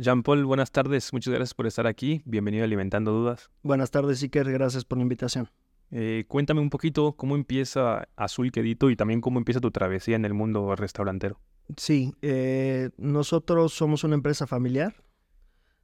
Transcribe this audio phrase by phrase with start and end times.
[0.00, 1.12] Jean-Paul, buenas tardes.
[1.12, 2.22] Muchas gracias por estar aquí.
[2.24, 3.50] Bienvenido a Alimentando Dudas.
[3.62, 4.50] Buenas tardes, Iker.
[4.50, 5.50] Gracias por la invitación.
[5.90, 10.24] Eh, cuéntame un poquito cómo empieza Azul Quedito y también cómo empieza tu travesía en
[10.24, 11.38] el mundo restaurantero.
[11.76, 14.94] Sí, eh, nosotros somos una empresa familiar.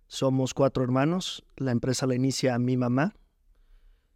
[0.07, 1.45] Somos cuatro hermanos.
[1.57, 3.15] La empresa la inicia mi mamá.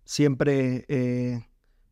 [0.05, 1.45] Siempre eh,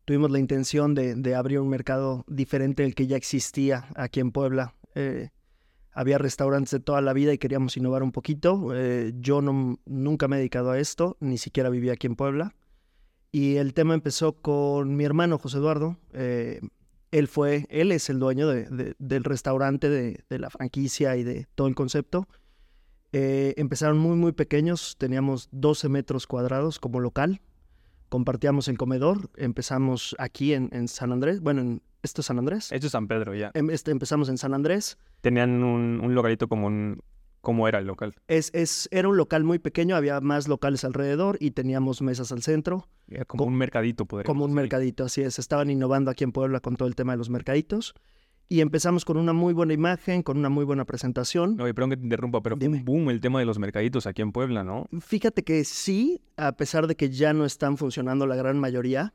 [0.05, 4.31] tuvimos la intención de, de, abrir un mercado diferente del que ya existía aquí en
[4.31, 4.73] Puebla.
[5.91, 8.71] Había restaurantes de toda la vida y queríamos innovar un poquito.
[8.73, 12.55] Eh, yo no, nunca me he dedicado a esto, ni siquiera vivía aquí en Puebla.
[13.31, 15.97] Y el tema empezó con mi hermano José Eduardo.
[16.13, 16.61] Eh,
[17.11, 21.47] él fue, él es el dueño de, del restaurante, de, de, la franquicia y de
[21.55, 22.27] todo el concepto.
[23.11, 27.41] Eh, empezaron muy, muy pequeños, teníamos 12 metros cuadrados como local.
[28.09, 32.71] Compartíamos el comedor, empezamos aquí en, en San Andrés, bueno, en, ¿esto es San Andrés?
[32.71, 33.51] Esto es San Pedro, ya.
[33.53, 37.01] Em, este, empezamos en San Andrés tenían un, un localito como un...
[37.41, 38.13] ¿Cómo era el local?
[38.27, 42.43] Es, es, era un local muy pequeño, había más locales alrededor y teníamos mesas al
[42.43, 42.89] centro.
[43.07, 45.39] Era como un mercadito, podría Como un mercadito, así es.
[45.39, 47.93] Estaban innovando aquí en Puebla con todo el tema de los mercaditos.
[48.51, 51.55] Y empezamos con una muy buena imagen, con una muy buena presentación.
[51.55, 52.81] No, perdón que te interrumpa, pero Dime.
[52.83, 54.87] boom el tema de los mercaditos aquí en Puebla, ¿no?
[55.01, 59.13] Fíjate que sí, a pesar de que ya no están funcionando la gran mayoría,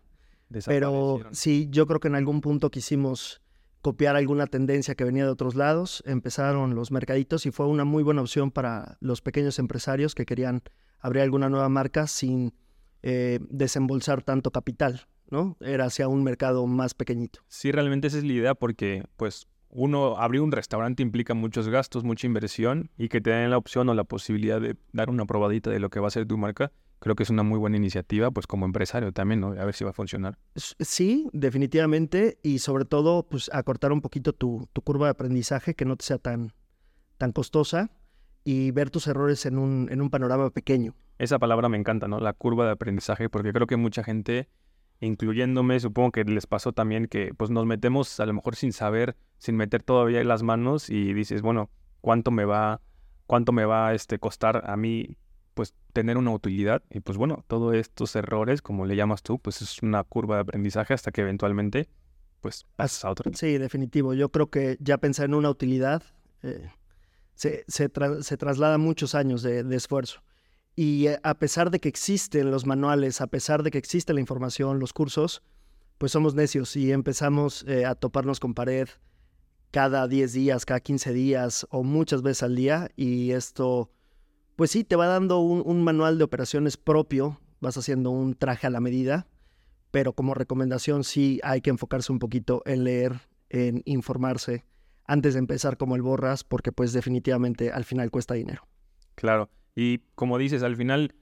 [0.66, 3.42] pero sí, yo creo que en algún punto quisimos
[3.80, 6.02] copiar alguna tendencia que venía de otros lados.
[6.06, 10.62] Empezaron los mercaditos y fue una muy buena opción para los pequeños empresarios que querían
[11.00, 12.54] abrir alguna nueva marca sin
[13.02, 15.02] eh, desembolsar tanto capital,
[15.34, 15.56] ¿no?
[15.60, 17.40] Era hacia un mercado más pequeñito.
[17.48, 22.04] Sí, realmente esa es la idea porque, pues, uno abrir un restaurante implica muchos gastos,
[22.04, 25.70] mucha inversión y que te den la opción o la posibilidad de dar una probadita
[25.70, 28.30] de lo que va a ser tu marca, creo que es una muy buena iniciativa,
[28.30, 29.48] pues como empresario también, ¿no?
[29.48, 30.38] A ver si va a funcionar.
[30.54, 35.84] Sí, definitivamente, y sobre todo, pues acortar un poquito tu, tu curva de aprendizaje, que
[35.84, 36.52] no te sea tan,
[37.18, 37.90] tan costosa,
[38.44, 40.94] y ver tus errores en un, en un panorama pequeño.
[41.18, 42.20] Esa palabra me encanta, ¿no?
[42.20, 44.48] La curva de aprendizaje, porque creo que mucha gente,
[45.00, 49.16] incluyéndome, supongo que les pasó también que pues nos metemos a lo mejor sin saber,
[49.38, 52.80] sin meter todavía las manos y dices, bueno, ¿cuánto me va,
[53.26, 55.16] cuánto me va este, costar a mí
[55.54, 59.62] pues tener una utilidad y pues bueno, todos estos errores, como le llamas tú, pues
[59.62, 61.88] es una curva de aprendizaje hasta que eventualmente
[62.40, 63.30] pues pasas a otro.
[63.34, 64.14] Sí, definitivo.
[64.14, 66.02] Yo creo que ya pensar en una utilidad
[66.42, 66.68] eh,
[67.34, 67.90] se, se,
[68.20, 70.20] se, traslada muchos años de esfuerzo.
[70.76, 74.20] Y eh, a pesar de que existen los manuales, a pesar de que existe la
[74.20, 75.42] información, los cursos,
[75.98, 78.88] pues somos necios y empezamos eh, a toparnos con pared
[79.70, 83.90] cada 10 días, cada 15 días o muchas veces al día y esto
[84.56, 88.68] pues sí, te va dando un, un, manual de operaciones propio, vas haciendo un traje
[88.68, 89.26] a la medida,
[89.90, 94.64] pero como recomendación sí hay que enfocarse un poquito en leer, en informarse
[95.06, 98.66] antes de empezar como el borras, porque pues definitivamente al final cuesta dinero.
[99.16, 101.14] Claro, y como dices, al final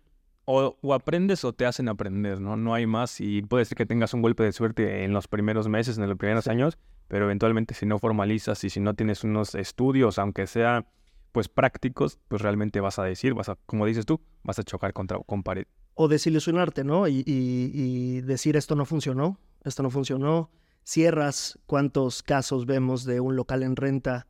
[0.44, 2.56] o, o, aprendes o te hacen aprender, ¿no?
[2.56, 5.68] No hay más y puede ser que tengas un golpe de suerte en los primeros
[5.68, 9.54] meses, en los primeros años, pero eventualmente si no formalizas y si no tienes unos
[9.54, 10.86] estudios, aunque sea
[11.32, 14.92] pues prácticos, pues realmente vas a decir, vas a, como dices tú, vas a chocar
[14.92, 15.66] contra con pared.
[15.94, 17.08] O desilusionarte, ¿no?
[17.08, 20.50] Y, y, y, decir esto no funcionó, esto no funcionó.
[20.84, 24.26] Cierras cuántos casos vemos de un local en renta,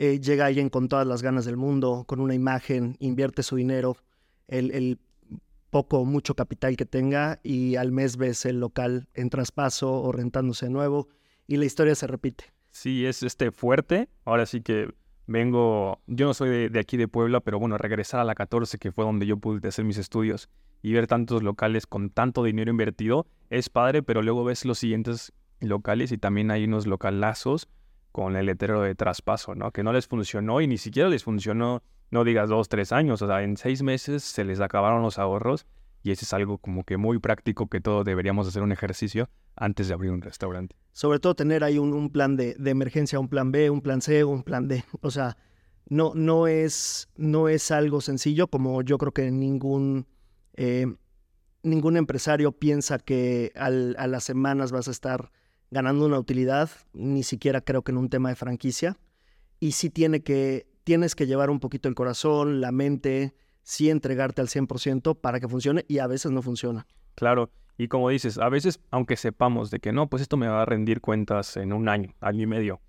[0.00, 3.98] eh, llega alguien con todas las ganas del mundo, con una imagen, invierte su dinero,
[4.48, 4.98] el,
[5.68, 10.10] poco o mucho capital que tenga y al mes ves el local en traspaso o
[10.10, 11.08] rentándose de nuevo
[11.46, 12.44] y la historia se repite.
[12.70, 14.08] Sí, es este fuerte.
[14.24, 14.88] Ahora sí que
[15.26, 18.78] vengo, yo no soy de, de, aquí de Puebla, pero bueno, regresar a la 14,
[18.78, 20.48] que fue donde yo pude hacer mis estudios,
[20.80, 25.34] y ver tantos locales con tanto dinero invertido, es padre, pero luego ves los siguientes
[25.60, 27.68] locales y también hay unos localazos
[28.12, 29.70] con el letrero de traspaso, ¿no?
[29.70, 33.26] Que no les funcionó y ni siquiera les funcionó, no digas dos, tres años, o
[33.26, 35.66] sea, en seis meses se les acabaron los ahorros
[36.02, 39.88] y ese es algo como que muy práctico que todos deberíamos hacer un ejercicio antes
[39.88, 40.74] de abrir un restaurante.
[40.92, 44.42] Sobre todo tener ahí un, plan de, emergencia, un plan B, un plan C, un
[44.42, 44.84] plan D.
[45.02, 45.36] O sea,
[45.88, 50.06] no, no, es, no es algo sencillo como yo creo que ningún,
[50.54, 50.86] eh,
[51.62, 55.30] ningún empresario piensa que a las semanas vas a estar
[55.70, 58.98] ganando una utilidad, ni siquiera creo que en un tema de franquicia.
[59.58, 64.40] Y sí tiene que, tienes que llevar un poquito el corazón, la mente, sí entregarte
[64.40, 66.86] al 100% para que funcione y a veces no funciona.
[67.14, 70.62] Claro, y como dices, a veces, aunque sepamos de que no, pues esto me va
[70.62, 72.80] a rendir cuentas en un año, año y medio,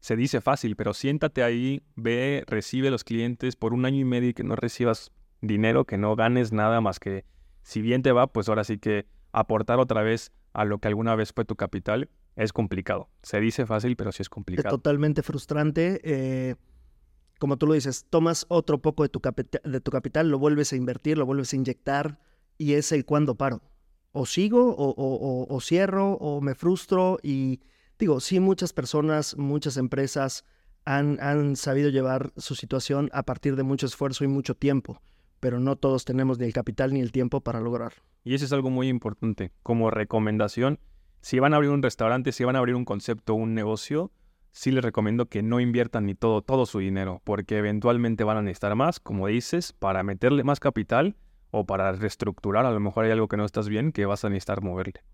[0.00, 4.30] se dice fácil, pero siéntate ahí, ve, recibe los clientes por un año y medio
[4.30, 7.24] y que no recibas dinero, que no ganes nada más que,
[7.62, 11.14] si bien te va, pues ahora sí que aportar otra vez a lo que alguna
[11.14, 13.10] vez fue tu capital es complicado.
[13.22, 14.68] Se dice fácil, pero sí es complicado.
[14.68, 16.00] Es totalmente frustrante.
[16.02, 16.54] Eh
[17.38, 19.20] como tú lo dices, tomas otro poco de tu,
[19.64, 22.18] de tu capital, lo vuelves a invertir, lo vuelves a inyectar
[22.58, 23.62] y es el cuándo paro.
[24.12, 27.18] O sigo, o, cierro, o me frustro.
[27.22, 27.60] Y
[27.98, 30.44] digo, sí, muchas personas, muchas empresas
[30.84, 35.02] han, han sabido llevar su situación a partir de mucho esfuerzo y mucho tiempo,
[35.44, 38.02] pero no todos tenemos ni el capital ni el tiempo para lograrlo.
[38.22, 39.52] Y eso es algo muy importante.
[39.62, 40.80] Como recomendación,
[41.20, 44.10] si van a abrir un restaurante, si van a abrir un concepto, un negocio,
[44.52, 48.40] sí les recomiendo que no inviertan ni todo, todo su dinero, porque eventualmente van a
[48.40, 51.14] necesitar más, como dices, para meterle más capital
[51.50, 52.64] o para reestructurar.
[52.64, 55.04] A lo mejor hay algo que no estás bien que vas a necesitar moverle.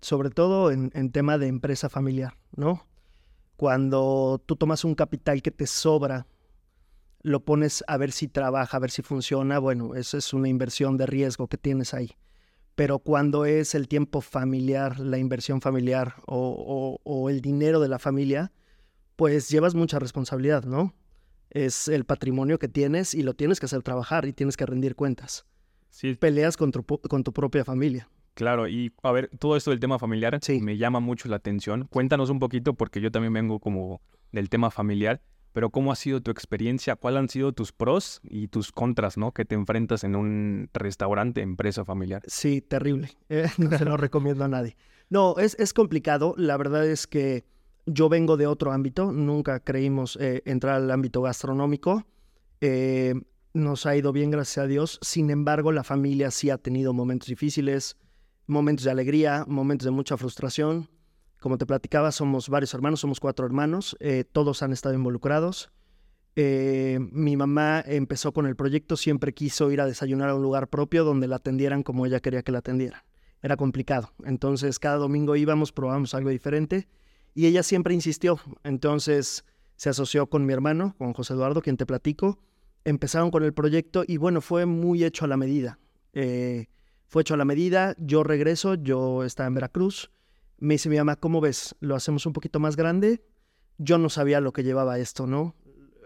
[0.00, 2.84] Sobre todo en, en tema de empresa familiar, ¿no?
[3.56, 6.26] Cuando tú tomas un capital que te sobra,
[7.26, 10.96] lo pones a ver si trabaja, a ver si funciona, bueno, eso es una inversión
[10.96, 12.12] de riesgo que tienes ahí.
[12.76, 17.98] Pero cuando es el tiempo familiar, la inversión familiar o, o el dinero de la
[17.98, 18.52] familia,
[19.16, 20.94] pues llevas mucha responsabilidad, ¿no?
[21.50, 24.94] Es el patrimonio que tienes y lo tienes que hacer trabajar y tienes que rendir
[24.94, 25.46] cuentas.
[25.90, 26.14] Sí.
[26.14, 28.08] Peleas con tu, con tu propia familia.
[28.34, 31.88] Claro, y a ver, todo esto del tema familiar me llama mucho la atención.
[31.90, 34.00] Cuéntanos un poquito, porque yo también vengo como
[34.30, 35.22] del tema familiar,
[35.56, 36.96] pero ¿cómo ha sido tu experiencia?
[36.96, 39.32] ¿Cuáles han sido tus pros y tus contras, ¿no?
[39.32, 42.20] Que te enfrentas en un restaurante, empresa familiar.
[42.26, 43.08] Sí, terrible.
[43.30, 44.76] Eh, no se lo recomiendo a nadie.
[45.08, 46.34] No, es, es complicado.
[46.36, 47.46] La verdad es que
[47.86, 52.04] yo vengo de otro ámbito, nunca creímos eh, entrar al ámbito gastronómico.
[52.60, 53.14] Eh,
[53.54, 54.98] nos ha ido bien, gracias a Dios.
[55.00, 57.96] Sin embargo, la familia sí ha tenido momentos difíciles,
[58.46, 60.90] momentos de alegría, momentos de mucha frustración.
[61.40, 65.70] Como te platicaba, somos varios hermanos, somos cuatro hermanos, eh, todos han estado involucrados.
[66.36, 71.04] mi mamá empezó con el proyecto, siempre quiso ir a desayunar a un lugar propio
[71.04, 73.00] donde la atendieran como ella quería que la atendieran.
[73.42, 74.12] Era complicado.
[74.24, 76.88] Entonces, cada domingo íbamos, probábamos algo diferente
[77.36, 78.40] y ella siempre insistió.
[78.64, 79.44] Entonces
[79.76, 82.38] se asoció con mi hermano, con José Eduardo, quien te platico.
[82.84, 85.78] Empezaron con el proyecto y bueno, fue muy hecho a la medida.
[86.14, 86.66] Eh,
[87.06, 90.10] fue hecho a la medida, yo regreso, yo estaba en Veracruz.
[90.58, 91.76] Me dice mi mamá, ¿cómo ves?
[91.80, 93.22] ¿Lo hacemos un poquito más grande?
[93.78, 95.54] Yo no sabía lo que llevaba esto, ¿no?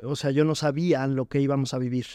[0.02, 2.06] O sea, yo no sabía lo que íbamos a vivir.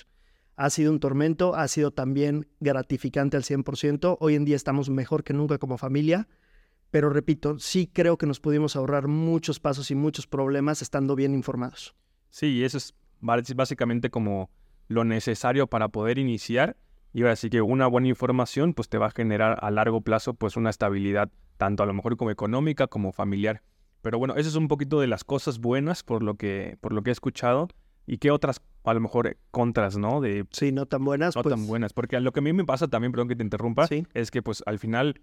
[0.57, 4.17] Ha sido un tormento, ha sido también gratificante al 100%.
[4.19, 6.27] Hoy en día estamos mejor que nunca como familia.
[6.91, 11.33] Pero repito, sí creo que nos pudimos ahorrar muchos pasos y muchos problemas estando bien
[11.33, 11.95] informados.
[12.29, 14.49] Sí, eso es básicamente como
[14.87, 16.77] lo necesario para poder iniciar.
[17.15, 20.33] Y ahora sí que una buena información pues te va a generar a largo plazo
[20.33, 23.61] pues una estabilidad, tanto a lo mejor como económica como familiar.
[24.01, 27.03] Pero bueno, eso es un poquito de las cosas buenas por lo que, por lo
[27.03, 27.69] que he escuchado.
[28.05, 30.19] ¿Y qué otras, a lo mejor, contras, no?
[30.19, 31.37] De, sí, no tan buenas.
[31.37, 31.93] No tan pues buenas.
[31.93, 34.61] Porque lo que a mí me pasa también, perdón que te interrumpa, es que pues
[34.65, 35.21] al final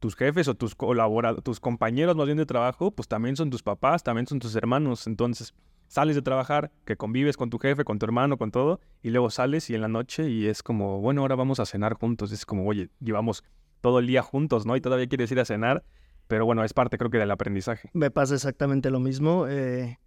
[0.00, 3.62] tus jefes o tus colaboradores, tus compañeros más bien de trabajo, pues también son tus
[3.62, 5.06] papás, también son tus hermanos.
[5.06, 5.54] Entonces,
[5.88, 9.30] sales de trabajar, que convives con tu jefe, con tu hermano, con todo, y luego
[9.30, 12.30] sales y en la noche y es como, bueno, ahora vamos a cenar juntos.
[12.30, 13.42] Es como, oye, llevamos
[13.80, 14.76] todo el día juntos, ¿no?
[14.76, 15.84] Y todavía quieres ir a cenar,
[16.26, 17.90] pero bueno, es parte creo que del aprendizaje.
[17.94, 19.46] Me pasa exactamente lo mismo.
[19.48, 19.98] Eh,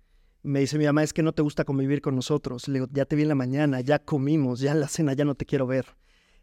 [0.44, 2.68] me dice mi mamá, es que no te gusta convivir con nosotros.
[2.68, 5.26] Le digo, ya te vi en la mañana, ya comimos, ya en la cena ya
[5.26, 5.86] no te quiero ver.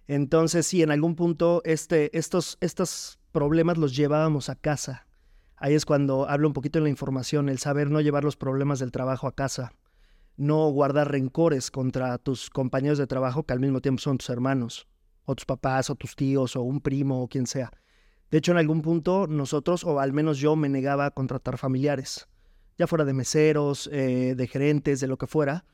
[0.06, 5.07] Entonces, sí, en algún punto este, estos, estos problemas los llevábamos a casa.
[5.60, 8.78] Ahí es cuando hablo un poquito de la información, el saber no llevar los problemas
[8.78, 9.72] del trabajo a casa,
[10.37, 14.87] no guardar rencores contra tus compañeros de trabajo que al mismo tiempo son tus hermanos,
[15.25, 17.73] o tus papás, o tus tíos, o un primo, o quien sea.
[18.30, 22.28] De hecho, en algún punto nosotros, o al menos yo, me negaba a contratar familiares,
[22.78, 25.64] ya fuera de meseros, eh, de gerentes, de lo que fuera,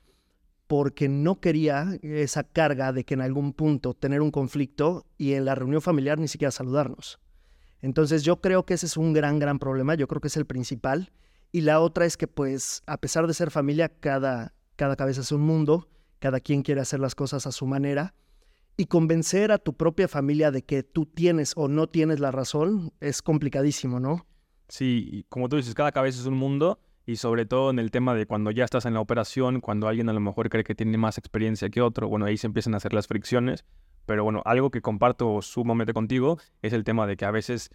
[0.67, 5.45] porque no quería esa carga de que en algún punto tener un conflicto y en
[5.45, 7.21] la reunión familiar ni siquiera saludarnos.
[7.85, 10.47] Entonces yo creo que ese es un gran, gran problema, yo creo que es el
[10.47, 11.13] principal.
[11.53, 15.31] Y la otra es que pues a pesar de ser familia, cada, cada cabeza es
[15.33, 15.87] un mundo,
[16.19, 18.15] cada quien quiere hacer las cosas a su manera.
[18.79, 22.91] Y convencer a tu propia familia de que tú tienes o no tienes la razón
[23.01, 24.25] es complicadísimo, ¿no?
[24.69, 28.15] Sí, como tú dices, cada cabeza es un mundo y sobre todo en el tema
[28.15, 30.97] de cuando ya estás en la operación, cuando alguien a lo mejor cree que tiene
[30.97, 33.67] más experiencia que otro, bueno, ahí se empiezan a hacer las fricciones,
[34.07, 37.71] pero bueno, algo que comparto sumamente contigo es el tema de que a veces,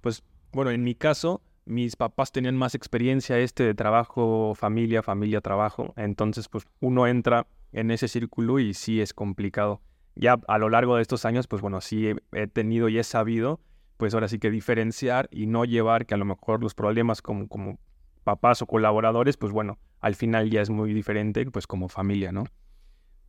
[0.00, 5.40] pues, bueno, en mi caso, mis papás tenían más experiencia este de trabajo, familia, familia,
[5.40, 9.82] trabajo, entonces pues uno entra en ese círculo y sí es complicado.
[10.14, 13.04] Ya a lo largo de estos años, pues bueno, sí he, he tenido y he
[13.04, 13.60] sabido
[13.98, 17.48] pues ahora sí que diferenciar y no llevar que a lo mejor los problemas como,
[17.48, 17.78] como
[18.24, 22.44] papás o colaboradores, pues bueno, al final ya es muy diferente, pues como familia, ¿no?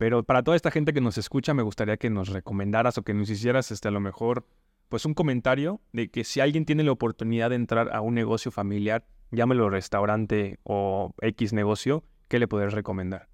[0.00, 3.12] Pero para toda esta gente que nos escucha, me gustaría que nos recomendaras o que
[3.12, 4.46] nos hicieras, este, a lo mejor,
[4.88, 8.50] pues un comentario de que si alguien tiene la oportunidad de entrar a un negocio
[8.50, 13.28] familiar, llámelo restaurante o X negocio, ¿qué le podrías recomendar?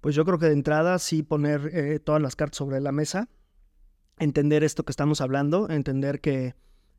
[0.00, 3.28] Pues yo creo que de entrada sí poner eh, todas las cartas sobre la mesa,
[4.18, 6.54] entender esto que estamos hablando, entender que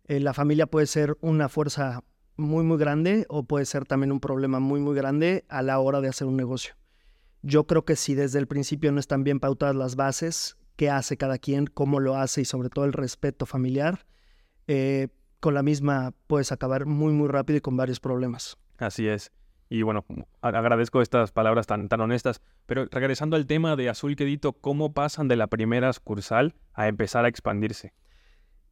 [0.06, 2.04] eh, la familia puede ser una fuerza
[2.38, 6.00] muy, muy grande o puede ser también un problema muy, muy grande a la hora
[6.00, 6.76] de hacer un negocio.
[7.44, 11.18] Yo creo que si desde el principio no están bien pautadas las bases, qué hace
[11.18, 14.06] cada quien, cómo lo hace y sobre todo el respeto familiar,
[14.68, 15.08] eh,
[15.40, 18.58] con la misma puedes acabar muy, muy rápido y con varios problemas.
[18.78, 19.32] Así es.
[19.70, 20.06] Y bueno,
[20.42, 22.42] agradezco estas palabras tan, tan honestas.
[22.66, 27.24] Pero regresando al tema de Azul Quedito, ¿cómo pasan de la primera sucursal a empezar
[27.24, 27.94] a expandirse?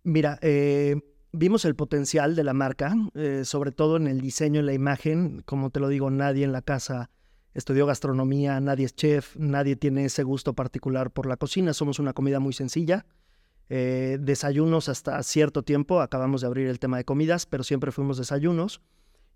[0.03, 0.97] Mira, eh,
[1.31, 5.41] vimos el potencial de la marca, eh, sobre todo en el diseño y la imagen.
[5.45, 7.09] Como te lo digo, nadie en la casa
[7.53, 11.73] estudió gastronomía, nadie es chef, nadie tiene ese gusto particular por la cocina.
[11.73, 13.05] Somos una comida muy sencilla.
[13.69, 18.17] Eh, desayunos hasta cierto tiempo, acabamos de abrir el tema de comidas, pero siempre fuimos
[18.17, 18.81] desayunos.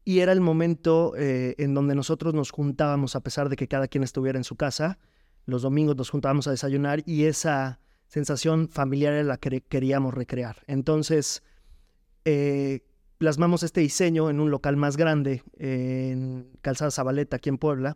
[0.06, 3.88] Y era el momento eh, en donde nosotros nos juntábamos, a pesar de que cada
[3.88, 5.00] quien estuviera en su casa.
[5.46, 10.58] Los domingos nos juntábamos a desayunar y esa sensación familiar era la que queríamos recrear.
[10.68, 11.44] Entonces,
[12.26, 12.82] eh,
[13.24, 17.96] plasmamos este diseño en un local más grande, en Calzada Zabaleta, aquí en Puebla,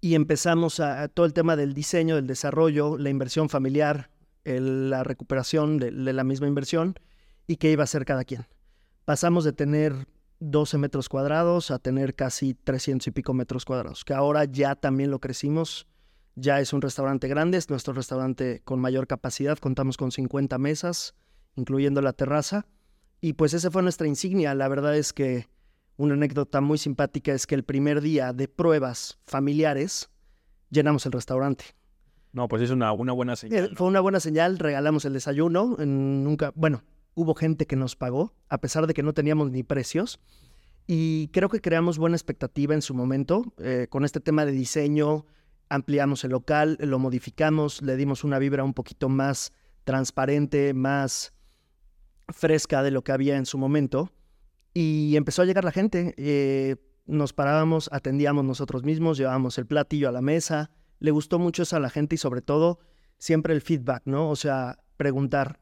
[0.00, 4.12] y empezamos a, todo el tema del diseño, del desarrollo, la inversión familiar,
[4.44, 6.94] la recuperación de, la misma inversión
[7.48, 8.46] y qué iba a hacer cada quien.
[9.04, 10.06] Pasamos de tener
[10.38, 15.10] 12 metros cuadrados a tener casi 300 y pico metros cuadrados, que ahora ya también
[15.10, 15.88] lo crecimos.
[16.36, 21.16] Ya es un restaurante grande, es nuestro restaurante con mayor capacidad, contamos con 50 mesas,
[21.56, 22.68] incluyendo la terraza
[23.20, 24.54] y pues esa fue nuestra insignia.
[24.54, 25.48] La verdad es que
[25.96, 30.10] una anécdota muy simpática es que el primer día de pruebas familiares
[30.70, 31.64] llenamos el restaurante.
[32.32, 33.72] No, pues es una, una buena eh, señal.
[33.76, 35.76] Fue una buena señal, regalamos el desayuno.
[35.78, 36.82] Nunca, bueno,
[37.14, 40.20] hubo gente que nos pagó, a pesar de que no teníamos ni precios.
[40.86, 43.54] Y creo que creamos buena expectativa en su momento.
[43.58, 45.24] Eh, con este tema de diseño,
[45.68, 49.52] ampliamos el local, lo modificamos, le dimos una vibra un poquito más
[49.84, 51.32] transparente, más
[52.28, 54.12] fresca de lo que había en su momento.
[54.74, 56.14] Y empezó a llegar la gente.
[56.16, 60.70] Eh, nos parábamos, atendíamos nosotros mismos, llevábamos el platillo a la mesa.
[60.98, 62.78] Le gustó mucho eso a la gente y sobre todo
[63.18, 64.28] siempre el feedback, ¿no?
[64.30, 65.60] O sea, preguntar,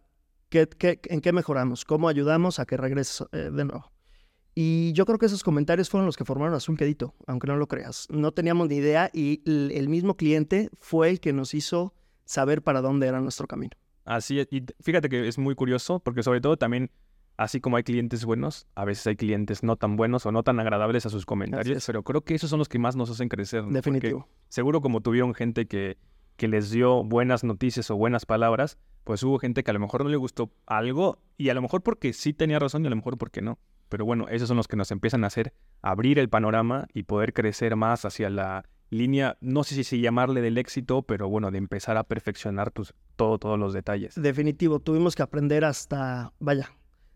[0.48, 0.68] ¿qué,
[1.04, 1.84] en qué mejoramos?
[1.84, 3.92] ¿Cómo ayudamos a que regreses eh, de nuevo?
[4.54, 7.66] Y yo creo que esos comentarios fueron los que formaron Azul Quedito, aunque no lo
[7.66, 8.06] creas.
[8.08, 11.92] No teníamos ni idea y el mismo cliente fue el que nos hizo
[12.24, 13.76] saber para dónde era nuestro camino.
[14.04, 14.48] Así es.
[14.50, 16.90] Y fíjate que es muy curioso porque sobre todo también,
[17.36, 20.60] así como hay clientes buenos, a veces hay clientes no tan buenos o no tan
[20.60, 23.64] agradables a sus comentarios, pero creo que esos son los que más nos hacen crecer.
[23.64, 24.28] Definitivo.
[24.48, 25.98] seguro como tuvieron gente que,
[26.36, 30.04] que les dio buenas noticias o buenas palabras, pues hubo gente que a lo mejor
[30.04, 32.96] no le gustó algo y a lo mejor porque sí tenía razón y a lo
[32.96, 33.58] mejor porque no.
[33.88, 37.32] Pero bueno, esos son los que nos empiezan a hacer abrir el panorama y poder
[37.32, 41.96] crecer más hacia la línea, no sé si llamarle del éxito, pero bueno, de empezar
[41.96, 44.14] a perfeccionar tus, todo, todos los detalles.
[44.14, 46.70] Definitivo, tuvimos que aprender hasta, vaya,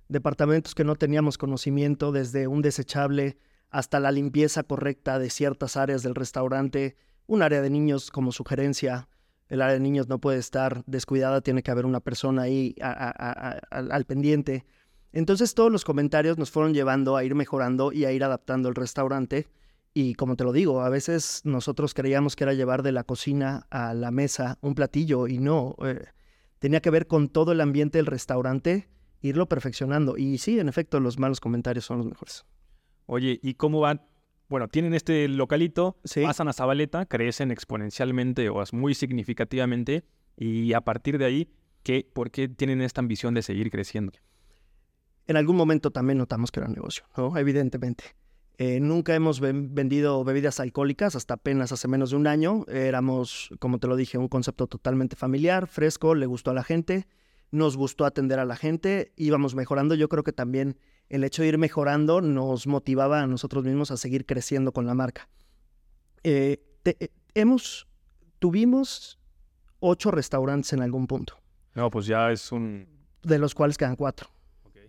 [0.08, 3.38] departamentos que no teníamos conocimiento, desde un desechable
[3.70, 9.08] hasta la limpieza correcta de ciertas áreas del restaurante, un área de niños como sugerencia.
[9.48, 14.04] El área de niños no puede estar descuidada, tiene que haber una persona ahí al
[14.04, 14.66] pendiente.
[15.12, 18.74] Entonces todos los comentarios nos fueron llevando a ir mejorando y a ir adaptando el
[18.74, 19.46] restaurante
[19.94, 23.66] y como te lo digo, a veces nosotros creíamos que era llevar de la cocina
[23.70, 26.04] a la mesa un platillo y no, eh,
[26.58, 28.88] tenía que ver con todo el ambiente del restaurante,
[29.20, 30.16] irlo perfeccionando.
[30.16, 32.44] Y sí, en efecto, los malos comentarios son los mejores.
[33.06, 34.02] Oye, ¿y cómo van?
[34.48, 40.04] Bueno, tienen este localito, pasan a Zabaleta, crecen exponencialmente o muy significativamente
[40.36, 41.50] y a partir de ahí,
[41.82, 44.12] ¿qué, ¿por qué tienen esta ambición de seguir creciendo?
[45.26, 47.36] En algún momento también notamos que era un negocio, ¿no?
[47.36, 48.16] Evidentemente.
[48.60, 52.64] Eh, nunca hemos vendido bebidas alcohólicas hasta apenas hace menos de un año.
[52.66, 57.06] Éramos, como te lo dije, un concepto totalmente familiar, fresco, le gustó a la gente,
[57.52, 59.94] nos gustó atender a la gente, íbamos mejorando.
[59.94, 60.76] Yo creo que también
[61.08, 64.94] el hecho de ir mejorando nos motivaba a nosotros mismos a seguir creciendo con la
[64.94, 65.28] marca.
[66.24, 67.86] Eh, eh, hemos,
[68.40, 69.20] tuvimos
[69.78, 71.40] ocho restaurantes en algún punto.
[71.74, 72.88] No, pues ya es un...
[73.22, 74.30] De los cuales quedan cuatro.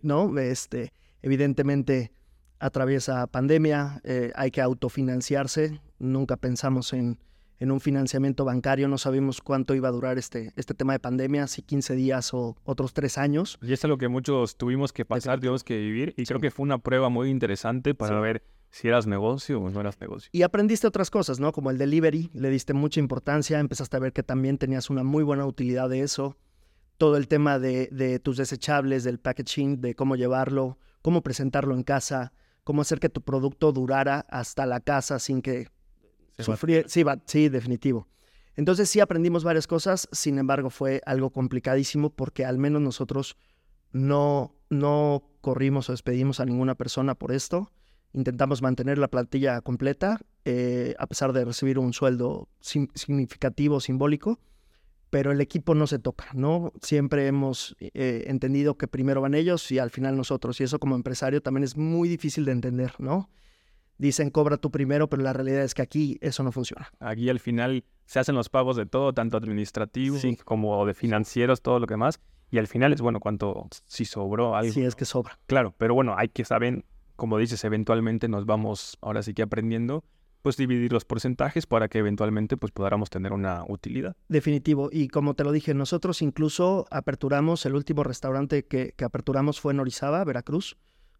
[0.01, 0.35] ¿No?
[0.39, 2.13] Este, evidentemente
[2.59, 7.19] atraviesa pandemia, eh, hay que autofinanciarse, nunca pensamos en,
[7.59, 11.47] en, un financiamiento bancario, no sabemos cuánto iba a durar este, este tema de pandemia,
[11.47, 13.57] si 15 días o otros tres años.
[13.61, 16.63] Y es lo que muchos tuvimos que pasar, tuvimos que vivir, y creo que fue
[16.63, 20.29] una prueba muy interesante para ver si eras negocio o no eras negocio.
[20.31, 21.51] Y aprendiste otras cosas, ¿no?
[21.51, 25.23] Como el delivery, le diste mucha importancia, empezaste a ver que también tenías una muy
[25.23, 26.37] buena utilidad de eso.
[26.97, 31.83] Todo el tema de, de tus desechables, del packaging, de cómo llevarlo, cómo presentarlo en
[31.83, 32.33] casa,
[32.69, 35.69] cómo hacer que tu producto durara hasta la casa sin que
[36.37, 38.07] Sufrir, sí, va, sí, definitivo.
[38.55, 43.37] Entonces sí aprendimos varias cosas, sin embargo fue algo complicadísimo porque al menos nosotros
[43.91, 47.71] no, no corrimos o despedimos a ninguna persona por esto.
[48.13, 54.39] Intentamos mantener la plantilla completa, eh, a pesar de recibir un sueldo significativo, simbólico,
[55.09, 56.73] pero el equipo no se toca, ¿no?
[56.81, 60.95] Siempre hemos eh, entendido que primero van ellos y al final nosotros, y eso como
[60.95, 63.29] empresario también es muy difícil de entender, ¿no?
[63.97, 66.89] Dicen cobra tú primero, pero la realidad es que aquí eso no funciona.
[66.99, 71.79] Aquí al final se hacen los pagos de todo, tanto administrativos como de financieros, todo
[71.79, 74.71] lo que más, y al final es bueno cuánto si sobró algo.
[74.71, 75.37] Sí, es que sobra.
[75.47, 76.83] Claro, pero bueno, hay que saber
[77.19, 80.03] como dices, eventualmente nos vamos ahora sí que aprendiendo,
[80.41, 84.15] pues dividir los porcentajes para que eventualmente pues podamos tener una utilidad.
[84.27, 84.89] Definitivo.
[84.91, 89.79] Y como te lo dije, nosotros incluso aperturamos, el último restaurante que, aperturamos fue en
[89.79, 90.77] Orizaba, Veracruz.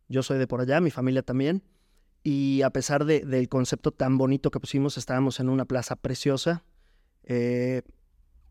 [0.08, 1.64] Yo soy de por allá, mi familia también.
[2.24, 6.64] Y a pesar del concepto tan bonito que pusimos, estábamos en una plaza preciosa,
[7.24, 7.82] eh,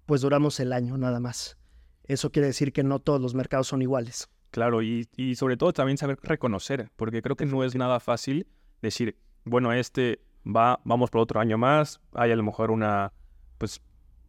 [0.07, 1.59] pues duramos el año nada más.
[2.05, 4.31] Eso quiere decir que no todos los mercados son iguales.
[4.51, 5.07] Claro, y,
[5.37, 8.47] sobre todo también saber reconocer, porque creo que no es nada fácil
[8.81, 13.12] decir, bueno, este va, vamos por otro año más, hay a lo mejor una,
[13.59, 13.80] pues,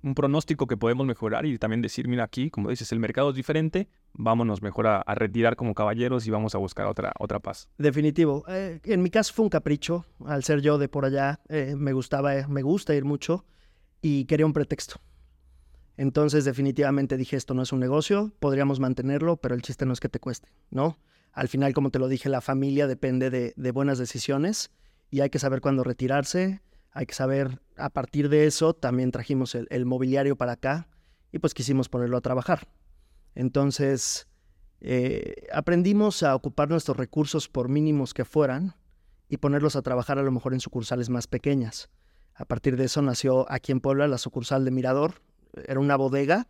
[0.01, 3.35] un pronóstico que podemos mejorar y también decir, mira aquí, como dices, el mercado es
[3.35, 7.69] diferente, vámonos mejor a, retirar como caballeros y vamos a buscar otra, otra paz.
[7.77, 8.45] Definitivo.
[8.47, 11.93] Eh, en mi caso fue un capricho, al ser yo de por allá, eh, me
[11.93, 13.45] gustaba, me gusta ir mucho
[14.01, 15.01] y quería un pretexto.
[15.97, 19.99] Entonces definitivamente dije, esto no es un negocio, podríamos mantenerlo, pero el chiste no es
[19.99, 20.97] que te cueste, ¿no?
[21.33, 24.71] Al final, como te lo dije, la familia depende de, buenas decisiones
[25.09, 26.61] y hay que saber cuándo retirarse,
[26.91, 30.87] hay que saber, a partir de eso, también trajimos el, mobiliario para acá
[31.31, 32.67] y pues quisimos ponerlo a trabajar.
[33.35, 34.27] Entonces,
[34.81, 38.75] eh, aprendimos a ocupar nuestros recursos por mínimos que fueran
[39.27, 41.89] y ponerlos a trabajar a lo mejor en sucursales más pequeñas.
[42.35, 45.21] A partir de eso nació aquí en Puebla la sucursal de Mirador,
[45.67, 46.47] era una bodega.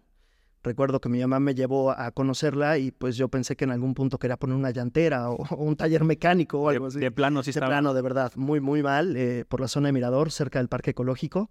[0.62, 3.94] Recuerdo que mi mamá me llevó a conocerla y pues yo pensé que en algún
[3.94, 7.00] punto quería poner una llantera o, un taller mecánico o algo así.
[7.00, 9.94] De plano, sí De plano, de verdad, muy, muy mal, eh, por la zona de
[9.94, 11.50] Mirador, cerca del Parque Ecológico.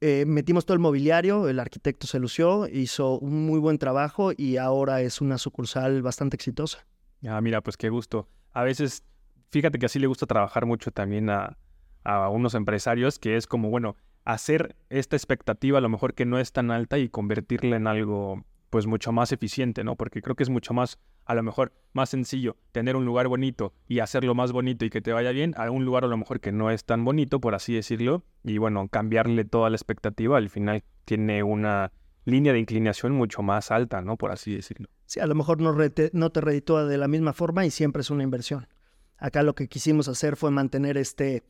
[0.00, 4.56] Eh, metimos todo el mobiliario, el arquitecto se lució, hizo un muy buen trabajo y
[4.56, 6.84] ahora es una sucursal bastante exitosa.
[7.26, 8.28] Ah, mira, pues qué gusto.
[8.52, 9.04] A veces,
[9.50, 11.56] fíjate que así le gusta trabajar mucho también a,
[12.02, 16.38] a unos empresarios, que es como, bueno, hacer esta expectativa a lo mejor que no
[16.38, 19.94] es tan alta y convertirla en algo pues mucho más eficiente, ¿no?
[19.94, 23.72] Porque creo que es mucho más, a lo mejor, más sencillo tener un lugar bonito
[23.86, 26.40] y hacerlo más bonito y que te vaya bien a un lugar a lo mejor
[26.40, 30.50] que no es tan bonito, por así decirlo, y bueno, cambiarle toda la expectativa al
[30.50, 31.92] final tiene una
[32.24, 34.16] línea de inclinación mucho más alta, ¿no?
[34.16, 34.88] Por así decirlo.
[35.06, 35.72] Sí, a lo mejor no,
[36.12, 38.66] no te reditúa de la misma forma y siempre es una inversión.
[39.18, 41.44] Acá lo que quisimos hacer fue mantener este,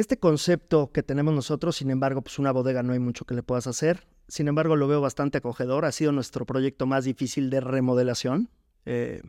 [0.00, 3.42] este concepto que tenemos nosotros, sin embargo, pues una bodega no hay mucho que le
[3.42, 4.06] puedas hacer.
[4.28, 5.84] Sin embargo, lo veo bastante acogedor.
[5.84, 8.50] Ha sido nuestro proyecto más difícil de remodelación.
[8.86, 9.22] Eh,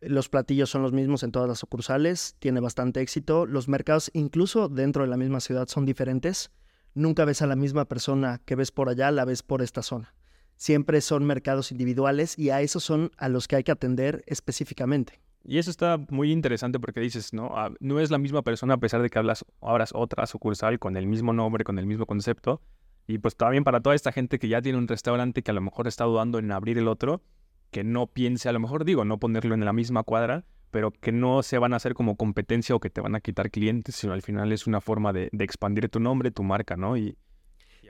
[0.00, 3.44] los platillos son los mismos en todas las sucursales, tiene bastante éxito.
[3.44, 6.50] Los mercados, incluso dentro de la misma ciudad, son diferentes.
[6.94, 10.14] Nunca ves a la misma persona que ves por allá, la ves por esta zona.
[10.56, 15.20] Siempre son mercados individuales y a esos son a los que hay que atender específicamente.
[15.44, 17.56] Y eso está muy interesante porque dices, ¿no?
[17.56, 20.96] Ah, no es la misma persona a pesar de que hablas, abras otra sucursal con
[20.96, 22.60] el mismo nombre, con el mismo concepto.
[23.06, 25.60] Y pues también para toda esta gente que ya tiene un restaurante que a lo
[25.60, 27.22] mejor está dudando en abrir el otro,
[27.70, 31.10] que no piense, a lo mejor digo, no ponerlo en la misma cuadra, pero que
[31.10, 34.12] no se van a hacer como competencia o que te van a quitar clientes, sino
[34.12, 36.96] al final es una forma de, expandir tu nombre, tu marca, ¿no?
[36.96, 37.16] Y,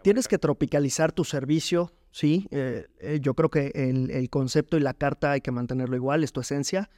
[0.03, 2.49] Tienes que tropicalizar tu servicio, sí.
[2.51, 6.25] Eh, eh, yo creo que el, el concepto y la carta hay que mantenerlo igual,
[6.25, 6.89] es tu esencia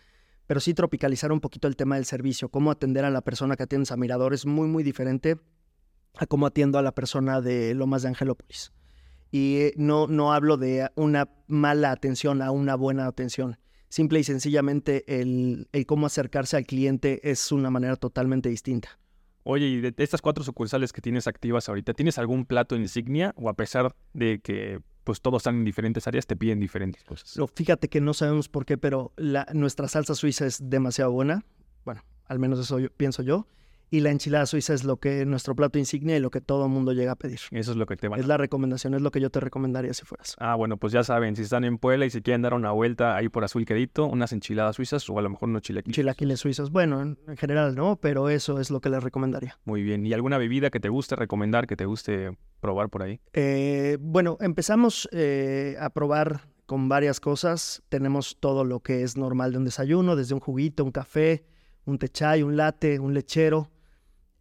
[0.53, 3.63] pero sí tropicalizar un poquito el tema del servicio, cómo atender a la persona que
[3.63, 5.39] atiendes a Mirador es muy, muy diferente
[6.19, 8.71] a cómo atiendo a la persona de Lomas de Angelópolis.
[9.31, 13.57] Y eh, no, no hablo de una mala atención a una buena atención.
[13.89, 18.99] Simple y sencillamente el, el cómo acercarse al cliente es una manera totalmente distinta.
[19.45, 23.49] Oye, y de estas cuatro sucursales que tienes activas ahorita, ¿tienes algún plato insignia o
[23.49, 27.39] a pesar de que pues todos están en diferentes áreas, te piden diferentes cosas.
[27.55, 31.45] fíjate que no sabemos por qué, pero la, nuestra salsa suiza es demasiado buena.
[31.85, 33.47] Bueno, al menos eso pienso yo
[33.93, 36.71] y la enchilada suiza es lo que nuestro plato insignia y lo que todo el
[36.71, 37.41] mundo llega a pedir.
[37.51, 39.93] Eso es lo que te va Es la recomendación, es lo que yo te recomendaría
[39.93, 40.35] si fueras.
[40.39, 43.15] Ah, bueno, pues ya saben, si están en Puebla y si quieren dar una vuelta
[43.15, 45.95] ahí por Azul Quedito, unas enchiladas suizas o a lo mejor unos chilaquiles.
[45.95, 49.59] Chilaquiles suizos, bueno, en, general no, pero eso es lo que les recomendaría.
[49.67, 53.21] Muy bien, ¿y alguna bebida que te guste recomendar, que te guste probar por ahí?
[53.35, 57.83] Eh, bueno, empezamos eh, a probar con varias cosas.
[57.91, 61.45] Tenemos todo lo que es normal de un desayuno, desde un juguito, un café,
[61.85, 63.72] un techay, un latte, un lechero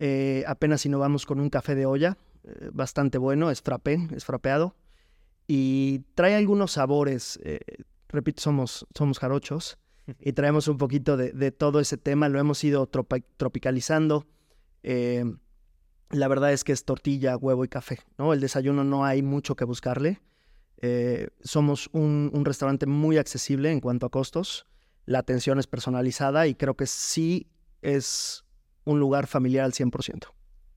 [0.03, 4.75] Eh, apenas innovamos con un café de olla, eh, bastante bueno, es frappé, es frapeado.
[5.45, 7.39] Y trae algunos sabores.
[7.43, 7.59] eh,
[8.09, 9.77] repito, somos, somos jarochos
[10.19, 12.29] y traemos un poquito de, de todo ese tema.
[12.29, 14.25] Lo hemos ido tropicalizando.
[14.81, 15.23] Eh,
[16.09, 17.99] la verdad es que es tortilla, huevo y café.
[18.17, 18.33] ¿no?
[18.33, 20.19] El desayuno no hay mucho que buscarle.
[21.43, 24.65] Somos un, un restaurante muy accesible en cuanto a costos.
[25.05, 27.45] La atención es personalizada y creo que sí
[27.83, 28.43] es
[28.85, 30.27] un lugar familiar al 100%.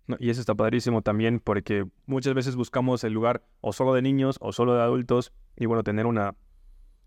[0.07, 4.03] No, y eso está padrísimo también porque muchas veces buscamos el lugar o solo de
[4.03, 6.35] niños o solo de adultos y bueno, tener una,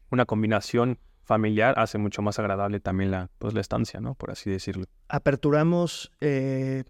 [0.10, 4.16] una combinación familiar hace mucho más agradable también la, pues, la estancia, ¿no?
[4.16, 4.86] Por así decirlo.
[5.10, 6.86] Aperturamos eh,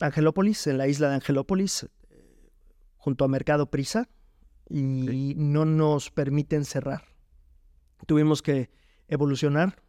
[0.00, 2.50] Angelópolis, en la isla de Angelópolis, eh,
[2.96, 4.08] junto a Mercado Prisa,
[4.68, 7.04] y no nos permiten cerrar.
[8.06, 8.70] Tuvimos que
[9.08, 9.82] evolucionar,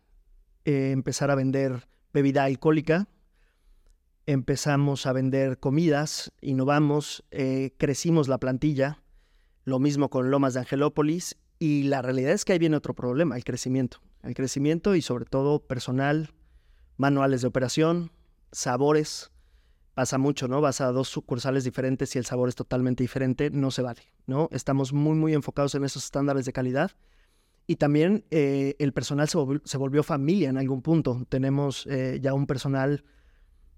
[0.66, 3.08] eh, empezar a vender bebida alcohólica,
[4.28, 9.02] empezamos a vender comidas, innovamos, eh, crecimos la plantilla,
[9.64, 13.38] lo mismo con Lomas de Angelópolis, y la realidad es que ahí viene otro problema,
[13.38, 14.00] el crecimiento.
[14.22, 16.32] El crecimiento y sobre todo personal,
[16.98, 18.12] manuales de operación,
[18.52, 19.32] sabores.
[19.94, 20.60] Pasa mucho, ¿no?
[20.62, 24.50] Vas a dos sucursales diferentes y el sabor es totalmente diferente, no se vale, ¿no?
[24.52, 26.92] Estamos muy, muy enfocados en esos estándares de calidad.
[27.66, 31.26] Y también eh, el personal se volvió, familia en algún punto.
[31.30, 33.04] Tenemos eh, ya un personal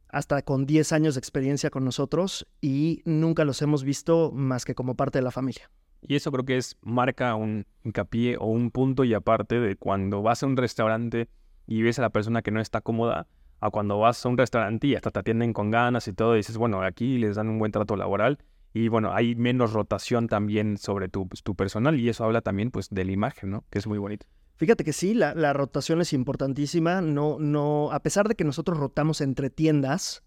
[0.10, 4.76] hasta con 10 años de experiencia con nosotros y nunca los hemos visto más que
[4.76, 5.70] como parte de la familia.
[6.02, 10.22] Y eso creo que es marca un hincapié o un punto y aparte de cuando
[10.22, 11.30] vas a un restaurante
[11.68, 13.28] y ves a la persona que no está cómoda,
[13.60, 16.38] a cuando vas a un restaurante y hasta te atienden con ganas y todo, y
[16.38, 18.40] dices, bueno, aquí les dan un buen trato laboral
[18.74, 22.72] y bueno, hay menos rotación también sobre tu, pues, tu personal y eso habla también
[22.72, 23.66] pues de la imagen, ¿no?
[23.70, 24.26] Que es muy bonito.
[24.60, 27.00] Fíjate que sí, la, rotación es importantísima.
[27.00, 30.22] No, no, a pesar de que nosotros rotamos entre tiendas,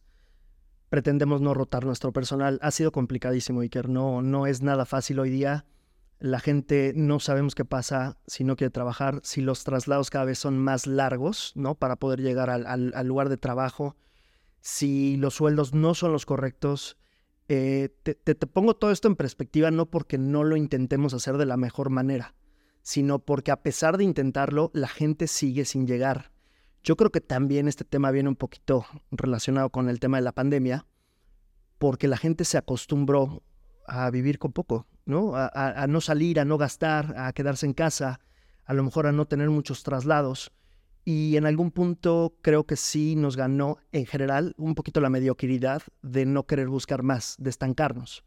[0.88, 2.58] pretendemos no rotar nuestro personal.
[2.62, 3.90] Ha sido complicadísimo, Iker.
[3.90, 5.66] No, no es nada fácil hoy día.
[6.18, 10.38] La gente no sabemos qué pasa si no quiere trabajar, si los traslados cada vez
[10.38, 11.74] son más largos, ¿no?
[11.74, 13.96] Para poder llegar al, lugar de trabajo,
[14.62, 16.96] si los sueldos no son los correctos.
[17.48, 21.44] Eh, te- te pongo todo esto en perspectiva no porque no lo intentemos hacer de
[21.44, 22.34] la mejor manera,
[22.82, 26.32] sino porque a pesar de intentarlo, la gente sigue sin llegar.
[26.82, 30.32] Yo creo que también este tema viene un poquito relacionado con el tema de la
[30.32, 30.86] pandemia,
[31.78, 33.42] porque la gente se acostumbró
[33.86, 35.32] a vivir con poco, ¿no?
[35.34, 38.20] A, no salir, a no gastar, a quedarse en casa,
[38.64, 40.52] a lo mejor a no tener muchos traslados.
[41.04, 45.82] Y en algún punto creo que sí nos ganó en general un poquito la mediocridad
[46.02, 48.24] de no querer buscar más, de estancarnos.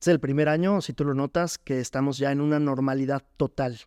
[0.00, 3.78] Es el primer año, si tú lo notas, que estamos ya en una normalidad total.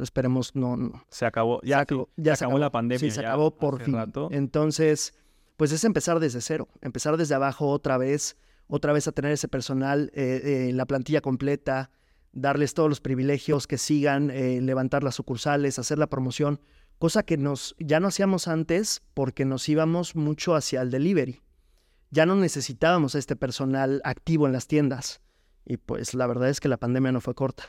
[0.00, 2.98] Esperemos no, no- Se acabó, se ya, acabó, sí, ya se acabó la pandemia.
[3.00, 3.94] Sí, se ya acabó por fin.
[3.94, 4.28] rato.
[4.30, 5.14] Entonces,
[5.56, 8.36] pues es empezar desde cero, empezar desde abajo otra vez,
[8.68, 11.90] otra vez a tener ese personal, eh, eh, la plantilla completa,
[12.32, 16.60] darles todos los privilegios, que sigan, eh, levantar las sucursales, hacer la promoción,
[16.98, 21.40] cosa que nos ya no hacíamos antes porque nos íbamos mucho hacia el delivery.
[22.10, 25.20] Ya no necesitábamos a este personal activo en las tiendas.
[25.64, 27.64] Y pues la verdad es que la pandemia no fue corta.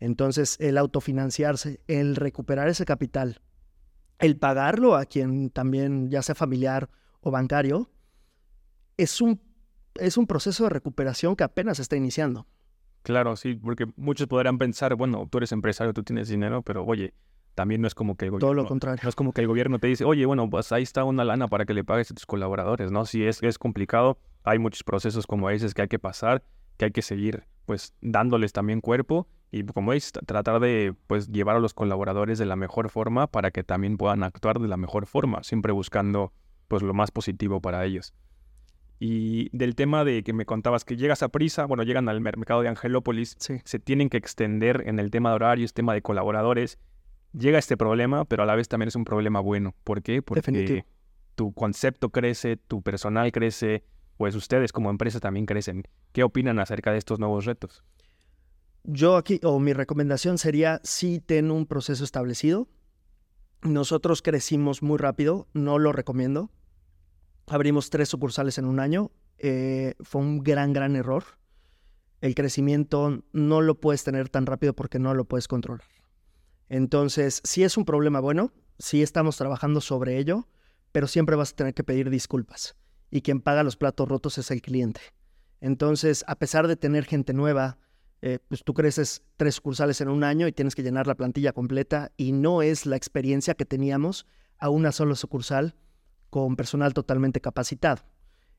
[0.00, 3.40] Entonces, el autofinanciarse, el recuperar ese capital,
[4.18, 6.88] el pagarlo a quien también, ya sea familiar
[7.20, 7.90] o bancario,
[8.96, 9.40] es un,
[9.94, 12.46] es un proceso de recuperación que apenas está iniciando.
[13.02, 17.14] Claro, sí, porque muchos podrán pensar, bueno, tú eres empresario, tú tienes dinero, pero oye,
[17.54, 19.00] también no es como que el Todo gobierno, lo contrario.
[19.02, 21.48] no es como que el gobierno te dice, oye, bueno, pues ahí está una lana
[21.48, 23.04] para que le pagues a tus colaboradores, ¿no?
[23.06, 26.42] Sí, es, es complicado, hay muchos procesos, como dices, que hay que pasar,
[26.80, 31.28] que hay que seguir, pues, dándoles también cuerpo y, como dices, tra- tratar de, pues,
[31.28, 34.78] llevar a los colaboradores de la mejor forma para que también puedan actuar de la
[34.78, 36.32] mejor forma, siempre buscando,
[36.68, 38.14] pues, lo más positivo para ellos.
[38.98, 42.38] Y del tema de que me contabas que llegas a prisa, bueno, llegan al mer-
[42.38, 43.60] mercado de Angelópolis, Sí.
[43.64, 46.78] se tienen que extender en el tema de horarios, tema de colaboradores.
[47.32, 49.74] Llega este problema, pero a la vez también es un problema bueno.
[49.84, 50.22] ¿Por qué?
[50.22, 50.86] Porque Definitivo.
[51.34, 53.84] tu concepto crece, tu personal crece,
[54.20, 55.82] pues ustedes como empresa también crecen.
[56.12, 57.82] ¿Qué opinan acerca de estos nuevos retos?
[58.84, 62.68] Yo aquí, o mi recomendación sería, sí ten un proceso establecido.
[63.62, 66.50] Nosotros crecimos muy rápido, no lo recomiendo.
[67.46, 69.10] Abrimos tres sucursales en un año.
[69.38, 71.24] eh, fue un gran, gran error.
[72.20, 75.86] El crecimiento no lo puedes tener tan rápido porque no lo puedes controlar.
[76.68, 80.46] Entonces, sí es un problema bueno, sí estamos trabajando sobre ello,
[80.92, 82.76] pero siempre vas a tener que pedir disculpas.
[83.10, 85.00] Y quien paga los platos rotos es el cliente.
[85.60, 87.78] Entonces, a pesar de tener gente nueva,
[88.22, 91.52] eh, pues tú creces tres sucursales en un año y tienes que llenar la plantilla
[91.52, 94.26] completa y no es la experiencia que teníamos
[94.58, 95.74] a una sola sucursal
[96.28, 98.02] con personal totalmente capacitado.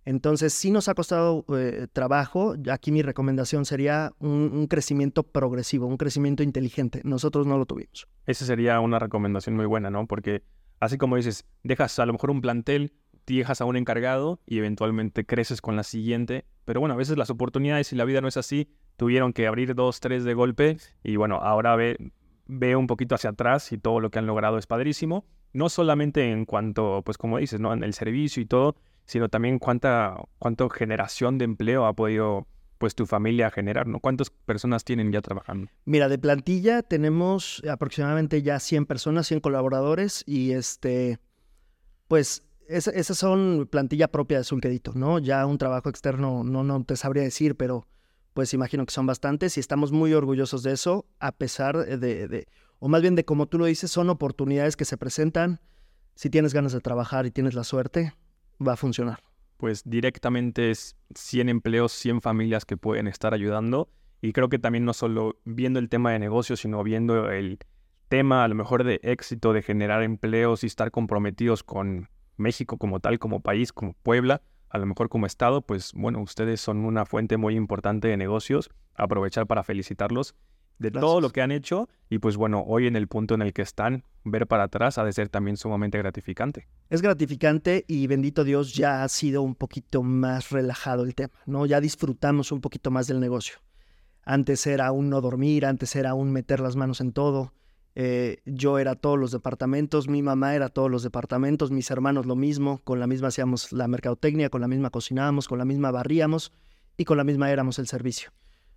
[0.03, 2.55] Entonces, sí nos ha costado eh, trabajo.
[2.71, 7.01] Aquí mi recomendación sería un, crecimiento progresivo, un crecimiento inteligente.
[7.03, 8.07] Nosotros no lo tuvimos.
[8.25, 10.07] Esa sería una recomendación muy buena, ¿no?
[10.07, 10.43] Porque
[10.79, 12.93] así como dices, dejas a lo mejor un plantel,
[13.37, 16.45] dejas a un encargado y eventualmente creces con la siguiente.
[16.65, 18.69] Pero bueno, a veces las oportunidades y la vida no es así.
[18.97, 21.97] Tuvieron que abrir dos, tres de golpe y bueno, ahora ve,
[22.47, 25.25] ve un poquito hacia atrás y todo lo que han logrado es padrísimo.
[25.53, 27.73] No solamente en cuanto, pues como dices, ¿no?
[27.73, 32.47] En el servicio y todo, sino también cuánta, cuánta generación de empleo ha podido
[32.81, 33.99] pues tu familia generar, ¿no?
[33.99, 35.69] ¿Cuántas personas tienen ya trabajando?
[35.85, 41.19] Mira, de plantilla tenemos aproximadamente ya 100 personas, 100 colaboradores y este,
[42.07, 45.19] pues esas son plantilla propia de Sulquedito, ¿no?
[45.19, 47.87] Ya un trabajo externo no, no te sabría decir, pero
[48.33, 52.47] pues imagino que son bastantes y estamos muy orgullosos de eso, a pesar de, de,
[52.79, 55.59] o más bien de como tú lo dices, son oportunidades que se presentan.
[56.15, 58.13] Si tienes ganas de trabajar y tienes la suerte,
[58.65, 59.23] va a funcionar?
[59.57, 63.89] Pues directamente es 100 empleos, 100 familias que pueden estar ayudando.
[64.21, 67.59] Y creo que también no solo viendo el tema de negocios, sino viendo el
[68.07, 72.09] tema a lo mejor de éxito, de generar empleos y estar comprometidos con
[72.41, 76.61] México como tal, como país, como Puebla, a lo mejor como Estado, pues bueno, ustedes
[76.61, 78.69] son una fuente muy importante de negocios.
[78.95, 80.35] Aprovechar para felicitarlos
[80.81, 83.53] de todo lo que han hecho y pues bueno, hoy en el punto en el
[83.53, 86.67] que están, ver para atrás ha de ser también sumamente gratificante.
[86.89, 91.65] Es gratificante y bendito Dios ya ha sido un poquito más relajado el tema, ¿no?
[91.65, 93.57] Ya disfrutamos un poquito más del negocio.
[94.23, 97.53] Antes era un no dormir, antes era un meter las manos en todo.
[97.95, 102.35] Eh, yo era todos los departamentos, mi mamá era todos los departamentos, mis hermanos lo
[102.35, 106.53] mismo, con la misma hacíamos la mercadotecnia, con la misma cocinábamos, con la misma barríamos
[106.97, 108.31] y con la misma éramos el servicio.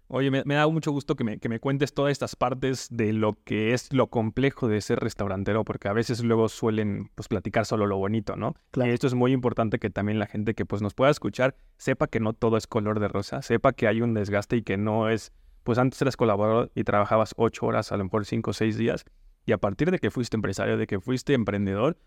[0.09, 3.39] Oye, me, da mucho gusto que me, que me, cuentes todas estas partes de lo
[3.45, 7.87] que es lo complejo de ser restaurantero, porque a veces luego suelen pues, platicar solo
[7.87, 8.55] lo bonito, ¿no?
[8.71, 8.91] Claro.
[8.91, 12.07] Y esto es muy importante que también la gente que pues, nos pueda escuchar sepa
[12.07, 15.09] que no todo es color de rosa, sepa que hay un desgaste y que no
[15.09, 15.33] es,
[15.65, 19.05] pues antes eras colaborador y trabajabas ocho horas, a lo mejor cinco o seis días,
[19.47, 21.99] y a partir de que fuiste empresario, de que fuiste emprendedor,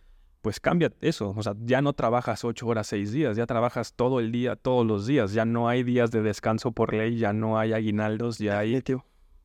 [0.41, 1.33] pues cambia eso.
[1.35, 4.85] O sea, ya no trabajas ocho horas, seis días, ya trabajas todo el día, todos
[4.85, 5.33] los días.
[5.33, 8.81] Ya no hay días de descanso por ley, ya no hay aguinaldos, ya hay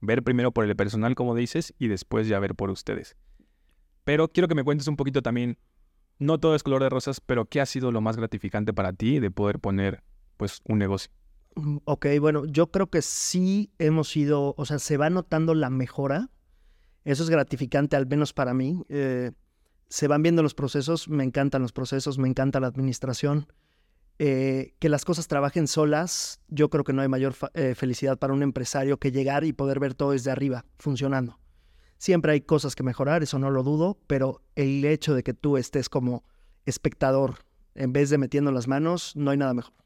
[0.00, 3.16] ver primero por el personal, como dices, y después ya ver por ustedes.
[4.04, 5.58] Pero quiero que me cuentes un poquito también,
[6.18, 9.20] no todo es color de rosas, pero ¿qué ha sido lo más gratificante para ti
[9.20, 10.02] de poder poner
[10.36, 11.12] pues un negocio?
[11.54, 15.70] Mm, ok, bueno, yo creo que sí hemos ido, o sea, se va notando la
[15.70, 16.30] mejora.
[17.04, 18.84] Eso es gratificante, al menos para mí.
[18.88, 19.32] Eh,
[19.88, 23.52] se van viendo los procesos, me encantan los procesos, me encanta la administración.
[24.18, 28.32] Eh, que las cosas trabajen solas, yo creo que no hay mayor eh, felicidad para
[28.32, 31.40] un empresario que llegar y poder ver todo desde arriba, funcionando.
[31.98, 35.56] Siempre hay cosas que mejorar, eso no lo dudo, pero el hecho de que tú
[35.56, 36.24] estés como
[36.66, 39.81] espectador en vez de metiendo las manos, no hay nada mejor.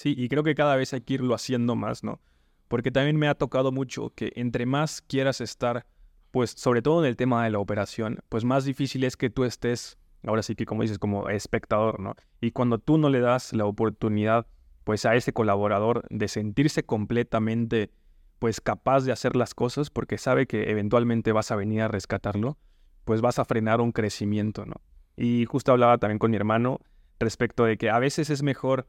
[0.00, 2.22] Sí, y creo que cada vez hay que irlo haciendo más, ¿no?
[2.68, 5.84] Porque también me ha tocado mucho que entre más quieras estar
[6.30, 9.44] pues sobre todo en el tema de la operación, pues más difícil es que tú
[9.44, 12.14] estés, ahora sí que como dices, como espectador, ¿no?
[12.40, 14.46] Y cuando tú no le das la oportunidad,
[14.84, 17.90] pues a ese colaborador de sentirse completamente,
[18.38, 22.56] pues capaz de hacer las cosas, porque sabe que eventualmente vas a venir a rescatarlo,
[23.04, 24.76] pues vas a frenar un crecimiento, ¿no?
[25.14, 26.80] Y justo hablaba también con mi hermano
[27.18, 28.86] respecto de que a veces es mejor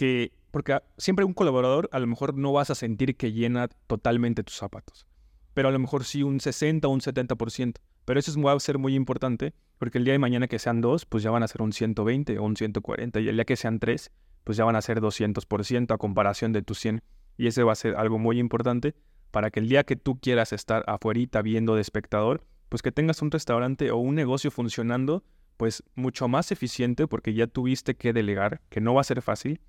[0.00, 4.42] que, porque siempre un colaborador a lo mejor no vas a sentir que llena totalmente
[4.42, 5.06] tus zapatos
[5.54, 7.74] pero a lo mejor sí un 60 o un 70%.
[8.04, 11.06] Pero eso va a ser muy importante porque el día de mañana que sean dos,
[11.06, 13.78] pues ya van a ser un 120 o un 140 y el día que sean
[13.78, 14.10] tres,
[14.44, 17.02] pues ya van a ser 200% a comparación de tus 100.
[17.36, 18.94] Y ese va a ser algo muy importante
[19.30, 23.22] para que el día que tú quieras estar afuera viendo de espectador, pues que tengas
[23.22, 25.24] un restaurante o un negocio funcionando,
[25.56, 29.60] pues mucho más eficiente porque ya tuviste que delegar, que no va a ser fácil,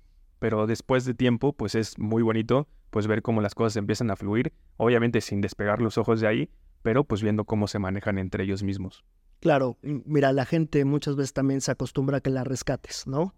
[0.42, 4.16] pero después de tiempo, pues es muy bonito pues ver cómo las cosas empiezan a
[4.16, 6.50] fluir, obviamente sin despegar los ojos de ahí,
[6.82, 9.04] pero pues viendo cómo se manejan entre ellos mismos.
[9.38, 13.36] Claro, mira, la gente muchas veces también se acostumbra a que la rescates, ¿no?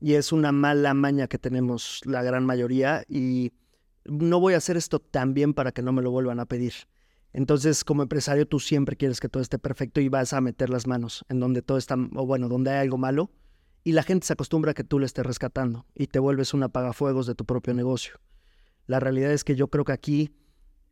[0.00, 3.52] Y es una mala maña que tenemos la gran mayoría y
[4.06, 6.72] no voy a hacer esto tan bien para que no me lo vuelvan a pedir.
[7.34, 10.86] Entonces, como empresario, tú siempre quieres que todo esté perfecto y vas a meter las
[10.86, 13.30] manos en donde todo está, o bueno, donde hay algo malo,
[13.84, 16.62] y la gente se acostumbra a que tú le estés rescatando y te vuelves un
[16.62, 18.20] apagafuegos de tu propio negocio.
[18.86, 20.34] La realidad es que yo creo que aquí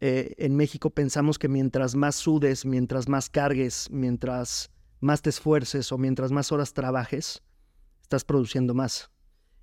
[0.01, 4.71] eh, en México pensamos que mientras más sudes, mientras más cargues, mientras
[5.01, 7.43] más te esfuerces o mientras más horas trabajes,
[8.03, 9.11] estás produciendo más.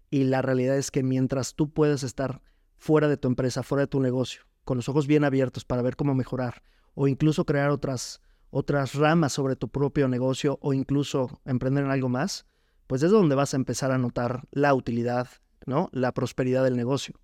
[0.09, 2.41] Y la realidad es que mientras tú puedes estar
[2.77, 5.95] fuera de tu empresa, fuera de tu negocio, con los ojos bien abiertos para ver
[5.95, 6.63] cómo mejorar
[6.95, 12.09] o incluso crear otras, otras ramas sobre tu propio negocio o incluso emprender en algo
[12.09, 12.45] más,
[12.87, 15.27] pues es donde vas a empezar a notar la utilidad,
[15.65, 15.89] ¿no?
[15.91, 17.15] La prosperidad del negocio.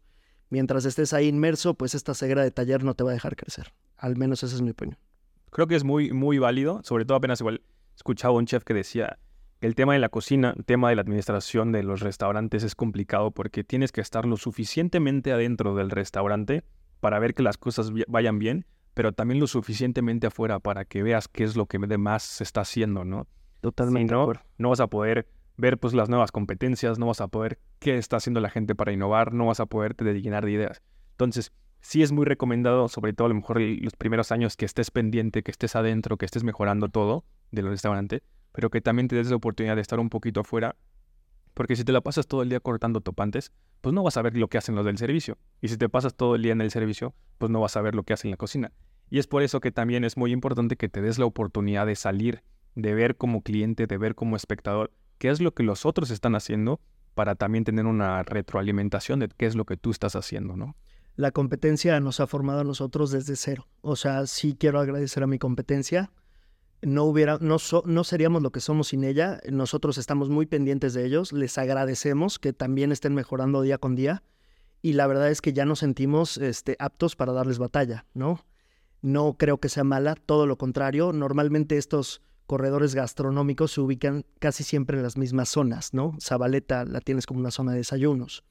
[0.50, 3.74] Mientras estés ahí inmerso, pues esta ceguera de taller no te va a dejar crecer.
[3.98, 4.98] Al menos esa es mi opinión.
[5.52, 7.62] Creo que es muy, muy válido, sobre todo apenas igual
[7.95, 9.19] escuchaba un chef que decía,
[9.62, 13.32] el tema de la cocina, el tema de la administración de los restaurantes es complicado
[13.32, 16.63] porque tienes que estar lo suficientemente adentro del restaurante
[17.02, 21.28] para ver que las cosas vayan bien, pero también lo suficientemente afuera para que veas
[21.28, 23.28] qué es lo que más se está haciendo, ¿no?
[23.62, 24.13] Totalmente.
[24.13, 25.28] no, no vas a poder
[25.60, 28.91] ver pues las nuevas competencias, no vas a poder qué está haciendo la gente para
[28.91, 30.82] innovar, no vas a poderte dedicar de ideas.
[31.12, 34.89] Entonces, sí es muy recomendado, sobre todo a lo mejor los primeros años, que estés
[34.89, 39.30] pendiente, que estés adentro, que estés mejorando todo del restaurante, pero que también te des
[39.30, 40.76] la oportunidad de estar un poquito afuera,
[41.54, 44.38] porque si te la pasas todo el día cortando topantes, pues no vas a ver
[44.38, 45.38] lo que hacen los del servicio.
[45.62, 47.95] Y si te pasas todo el día en el servicio, pues no vas a ver
[47.95, 48.72] lo que hacen en la cocina.
[49.10, 51.95] Y es por eso que también es muy importante que te des la oportunidad de
[51.95, 52.43] salir,
[52.76, 56.36] de ver como cliente, de ver como espectador, qué es lo que los otros están
[56.36, 56.79] haciendo
[57.13, 60.75] para también tener una retroalimentación de qué es lo que tú estás haciendo, ¿no?
[61.15, 63.67] La competencia nos ha formado a nosotros desde cero.
[63.82, 66.12] O sea, sí quiero agradecer a mi competencia.
[66.82, 69.41] No, hubiera, no, no seríamos lo que somos sin ella.
[69.51, 71.34] Nosotros estamos muy pendientes de ellos.
[71.34, 74.23] Les agradecemos que también estén mejorando día con día.
[74.82, 78.45] Y la verdad es que ya nos sentimos este, aptos para darles batalla, ¿no?
[79.01, 81.12] No creo que sea mala, todo lo contrario.
[81.12, 86.17] Normalmente estos corredores gastronómicos se ubican casi siempre en las mismas zonas, ¿no?
[86.19, 88.43] Zabaleta la tienes como una zona de desayunos.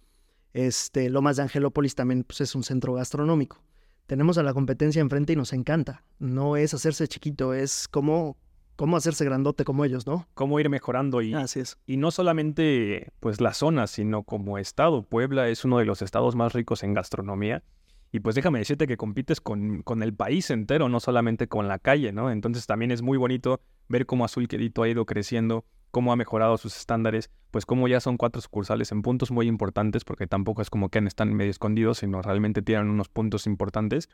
[0.53, 3.61] Este, Lomas de Angelópolis también pues, es un centro gastronómico.
[4.07, 6.05] Tenemos a la competencia enfrente y nos encanta.
[6.21, 8.37] No es hacerse chiquito, es como
[8.77, 10.29] cómo hacerse grandote como ellos, ¿no?
[10.35, 11.77] Cómo ir mejorando y, Así es.
[11.85, 15.03] y no solamente pues la zona, sino como estado.
[15.03, 17.65] Puebla es uno de los estados más ricos en gastronomía
[18.11, 21.79] y pues déjame decirte que compites con, con, el país entero, no solamente con la
[21.79, 22.31] calle, ¿no?
[22.31, 26.57] Entonces también es muy bonito ver cómo Azul Quedito ha ido creciendo, cómo ha mejorado
[26.57, 30.71] sus estándares, pues cómo ya son cuatro sucursales en puntos muy importantes, porque tampoco es
[30.71, 34.09] como que están medio escondidos, sino realmente tienen unos puntos importantes.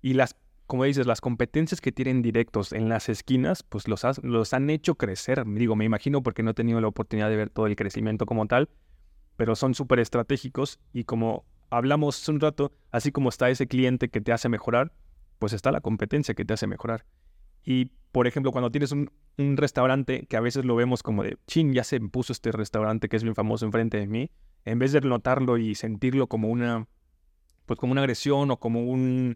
[0.00, 4.52] Y las, como dices, las competencias que tienen directos en las esquinas, pues los, los
[4.52, 5.44] han hecho crecer.
[5.46, 8.46] Digo, me imagino porque no he tenido la oportunidad de ver todo el crecimiento como
[8.46, 8.68] tal,
[9.36, 14.20] pero son súper estratégicos y como hablamos un rato, así como está ese cliente que
[14.20, 14.92] te hace mejorar,
[15.38, 17.04] pues está la competencia que te hace mejorar.
[17.64, 21.72] Y, por ejemplo, cuando tienes un, restaurante que a veces lo vemos como de, chin,
[21.72, 24.30] ya se puso este restaurante que es bien famoso enfrente de mí,
[24.66, 26.86] en vez de notarlo y sentirlo como una,
[27.64, 29.34] pues como una agresión o como una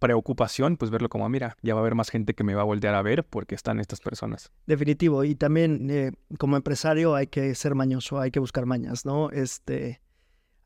[0.00, 2.62] preocupación, pues verlo como, ah, mira, ya va a haber más gente que me va
[2.62, 4.50] a voltear a ver porque están estas personas.
[4.66, 5.22] Definitivo.
[5.22, 9.30] Y también, eh, como empresario, hay que ser mañoso, hay que buscar mañas, ¿no?
[9.30, 10.00] Este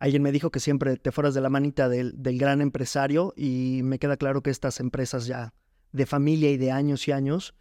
[0.02, 4.00] Alguien me dijo que siempre te fueras de la manita del, gran empresario y me
[4.00, 5.54] queda claro que estas empresas ya
[5.92, 7.54] de familia y de años y años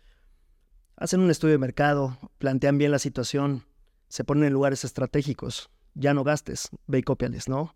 [0.95, 3.63] hacen un estudio de mercado, plantean bien la situación,
[4.07, 5.69] se ponen en lugares estratégicos.
[5.93, 7.75] Ya no gastes, ve y cópiales, ¿no?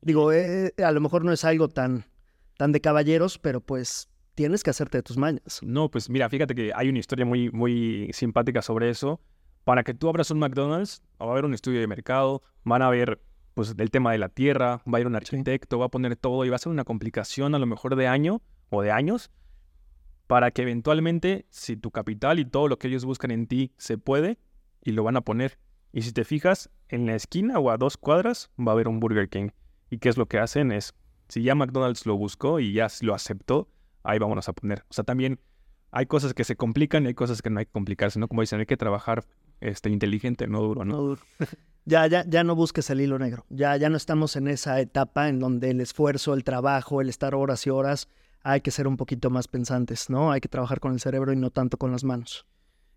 [0.00, 2.04] Digo, eh, eh, a lo mejor no es algo tan,
[2.56, 5.60] tan de caballeros, pero pues tienes que hacerte de tus mañas.
[5.62, 9.20] No, pues mira, fíjate que hay una historia muy, muy simpática sobre eso.
[9.62, 12.88] Para que tú abras un McDonald's, va a haber un estudio de mercado, van a
[12.88, 13.20] haber
[13.54, 16.44] pues del tema de la tierra, va a ir un arquitecto, va a poner todo
[16.44, 19.30] y va a ser una complicación a lo mejor de año o de años
[20.26, 23.98] para que eventualmente si tu capital y todo lo que ellos buscan en ti se
[23.98, 24.38] puede
[24.82, 25.58] y lo van a poner.
[25.92, 29.00] Y si te fijas, en la esquina o a dos cuadras va a haber un
[29.00, 29.50] Burger King.
[29.90, 30.72] ¿Y qué es lo que hacen?
[30.72, 30.94] Es,
[31.28, 33.68] si ya McDonald's lo buscó y ya lo aceptó,
[34.02, 34.84] ahí vamos a poner.
[34.88, 35.40] O sea, también
[35.90, 38.28] hay cosas que se complican y hay cosas que no hay que complicarse, ¿no?
[38.28, 39.26] Como dicen, hay que trabajar
[39.60, 40.96] este, inteligente, no duro, ¿no?
[40.96, 41.22] No duro.
[41.84, 43.44] Ya, ya, ya no busques el hilo negro.
[43.48, 47.34] Ya, ya no estamos en esa etapa en donde el esfuerzo, el trabajo, el estar
[47.34, 48.08] horas y horas,
[48.42, 50.30] hay que ser un poquito más pensantes, ¿no?
[50.30, 52.46] Hay que trabajar con el cerebro y no tanto con las manos.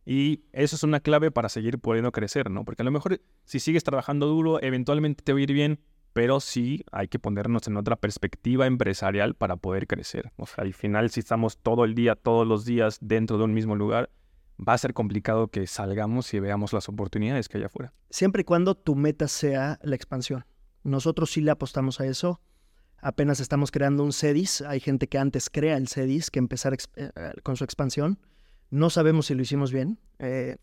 [0.06, 2.63] Y eso es una clave para seguir pudiendo crecer, ¿no?
[2.63, 5.80] Porque a lo mejor si sigues trabajando duro, eventualmente te va a ir bien,
[6.13, 10.32] pero sí hay que ponernos en otra perspectiva empresarial para poder crecer.
[10.38, 13.54] O sea, al final, si estamos todo el día, todos los días dentro de un
[13.54, 14.12] mismo lugar,
[14.57, 17.93] va a ser complicado que salgamos y veamos las oportunidades que hay afuera.
[18.10, 20.45] Siempre y cuando tu meta sea la expansión.
[20.83, 22.41] Nosotros sí le apostamos a eso.
[22.97, 24.62] Apenas estamos creando un CEDIS.
[24.62, 28.19] Hay gente que antes crea el CEDIS que empezar eh, eh, con su expansión.
[28.69, 29.99] No sabemos si lo hicimos bien.
[30.19, 30.58] Eh,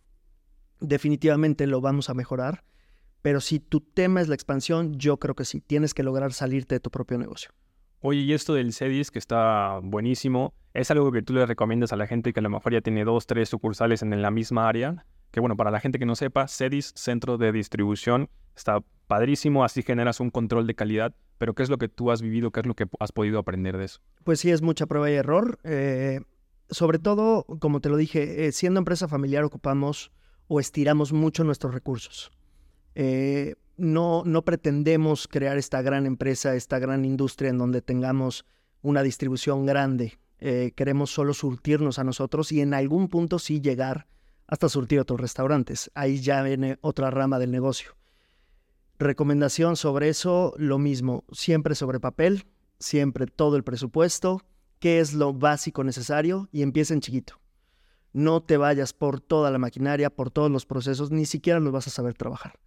[0.80, 2.64] definitivamente lo vamos a mejorar.
[3.20, 6.76] Pero si tu tema es la expansión, yo creo que sí, tienes que lograr salirte
[6.76, 7.52] de tu propio negocio.
[8.04, 11.96] Oye, y esto del CEDIS, que está buenísimo, ¿es algo que tú le recomiendas a
[11.96, 15.06] la gente que a lo mejor ya tiene dos, tres sucursales en la misma área?
[15.30, 19.82] Que bueno, para la gente que no sepa, CEDIS, Centro de Distribución, está padrísimo, así
[19.82, 22.50] generas un control de calidad, pero ¿qué es lo que tú has vivido?
[22.50, 24.00] ¿Qué es lo que has podido aprender de eso?
[24.24, 25.60] Pues sí, es mucha prueba y error.
[25.62, 26.22] Eh,
[26.70, 30.10] sobre todo, como te lo dije, eh, siendo empresa familiar ocupamos
[30.48, 32.32] o estiramos mucho nuestros recursos.
[32.96, 38.44] Eh, no, no pretendemos crear esta gran empresa, esta gran industria en donde tengamos
[38.82, 40.18] una distribución grande.
[40.38, 44.06] Eh, queremos solo surtirnos a nosotros y en algún punto sí llegar
[44.46, 45.90] hasta surtir otros restaurantes.
[45.94, 47.96] Ahí ya viene otra rama del negocio.
[48.98, 52.44] Recomendación sobre eso, lo mismo, siempre sobre papel,
[52.78, 54.42] siempre todo el presupuesto,
[54.78, 57.40] qué es lo básico necesario y empieza en chiquito.
[58.12, 61.86] No te vayas por toda la maquinaria, por todos los procesos, ni siquiera los vas
[61.86, 62.58] a saber trabajar.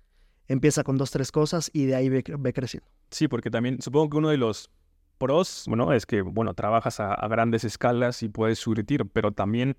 [0.47, 2.87] Empieza con dos, tres cosas y de ahí ve, creciendo.
[3.09, 4.69] Sí, porque también supongo que uno de los
[5.17, 9.77] pros, bueno, es que, bueno, trabajas a, a grandes escalas y puedes surtir, pero también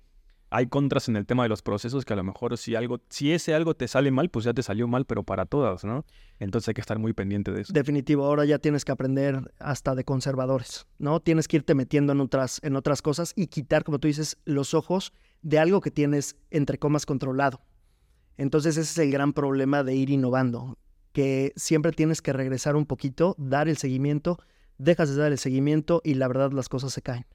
[0.49, 3.33] hay contras en el tema de los procesos que a lo mejor si algo, si
[3.33, 6.05] ese algo te sale mal, pues ya te salió mal, pero para todas, ¿no?
[6.39, 7.73] Entonces hay que estar muy pendiente de eso.
[7.73, 11.19] Definitivo, ahora ya tienes que aprender hasta de conservadores, ¿no?
[11.19, 14.73] Tienes que irte metiendo en otras, en otras cosas y quitar, como tú dices, los
[14.73, 17.61] ojos de algo que tienes, entre comas, controlado.
[18.37, 20.77] Entonces ese es el gran problema de ir innovando,
[21.11, 24.39] que siempre tienes que regresar un poquito, dar el seguimiento,
[24.77, 27.25] dejas de dar el seguimiento y la verdad las cosas se caen.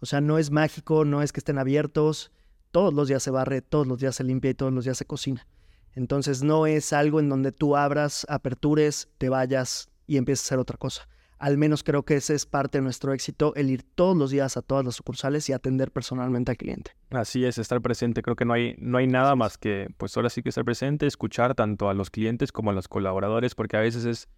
[0.00, 2.32] O sea, no es mágico, no es que estén abiertos,
[2.70, 5.06] todos los días se barre, todos los días se limpia y todos los días se
[5.06, 5.46] cocina.
[5.92, 10.58] Entonces no es algo en donde tú abras, apertures, te vayas y empieces a hacer
[10.58, 11.08] otra cosa.
[11.38, 14.56] Al menos creo que ese es parte de nuestro éxito, el ir todos los días
[14.56, 16.92] a todas las sucursales y atender personalmente al cliente.
[17.10, 18.22] Así es, estar presente.
[18.22, 21.06] Creo que no hay, no hay nada más que, pues ahora sí que estar presente,
[21.06, 24.28] escuchar tanto a los clientes como a los colaboradores, porque a veces es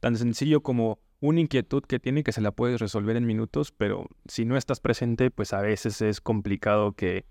[0.00, 4.06] tan sencillo como una inquietud que tiene que se la puedes resolver en minutos, pero
[4.26, 7.26] si no estás presente, pues a veces es complicado que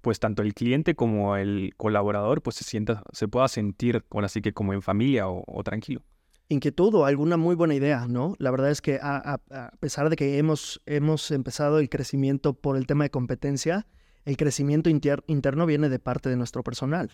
[0.00, 4.42] pues tanto el cliente como el colaborador pues se sienta, se pueda sentir con así
[4.42, 6.02] que como en familia o, tranquilo.
[6.48, 8.34] Inquietud o alguna muy buena idea, ¿no?
[8.38, 9.40] La verdad es que a,
[9.80, 13.86] pesar de que hemos, hemos empezado el crecimiento por el tema de competencia,
[14.24, 17.10] el crecimiento interno viene de parte de nuestro personal.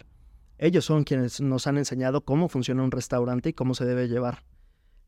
[0.59, 4.45] Ellos son quienes nos han enseñado cómo funciona un restaurante y cómo se debe llevar.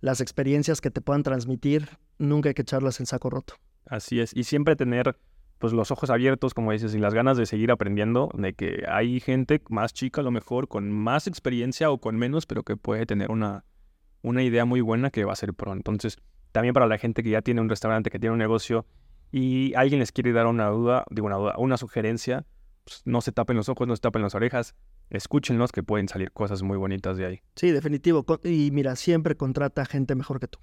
[0.01, 3.55] Las experiencias que te puedan transmitir, nunca hay que echarlas en saco roto.
[3.87, 5.17] Así es, y siempre tener
[5.59, 9.21] pues los ojos abiertos, como dices, y las ganas de seguir aprendiendo, de que hay
[9.21, 13.07] gente más chica a lo mejor, con más experiencia o con menos, pero que puede
[13.07, 13.65] tener una,
[14.23, 15.73] una idea muy buena que va a ser pro.
[15.73, 16.19] Entonces,
[16.53, 18.87] también para la gente que ya tiene un restaurante, que tiene un negocio,
[19.31, 22.45] y alguien les quiere dar una duda, digo una duda, una sugerencia,
[22.85, 24.75] pues no se tapen los ojos, no se tapen las orejas,
[25.11, 27.41] escúchenlos que pueden salir cosas muy bonitas de ahí.
[27.57, 28.25] Sí, definitivo.
[28.45, 30.59] Y mira, siempre contrata gente mejor que tú,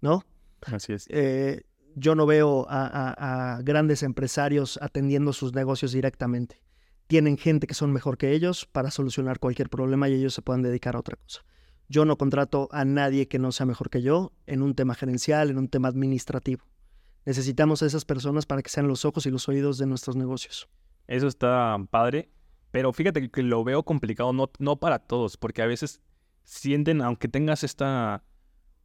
[0.00, 0.24] ¿no?
[0.62, 1.06] Así es.
[1.10, 1.62] Eh,
[1.96, 6.60] yo no veo a, grandes empresarios atendiendo sus negocios directamente.
[7.06, 10.62] Tienen gente que son mejor que ellos para solucionar cualquier problema y ellos se puedan
[10.62, 11.44] dedicar a otra cosa.
[11.88, 15.50] Yo no contrato a nadie que no sea mejor que yo en un tema gerencial,
[15.50, 16.64] en un tema administrativo.
[17.26, 20.68] Necesitamos a esas personas para que sean los ojos y los oídos de nuestros negocios.
[21.06, 22.30] Eso está padre,
[22.70, 26.00] pero fíjate que lo veo complicado, no, no para todos, porque a veces
[26.44, 28.24] sienten, aunque tengas esta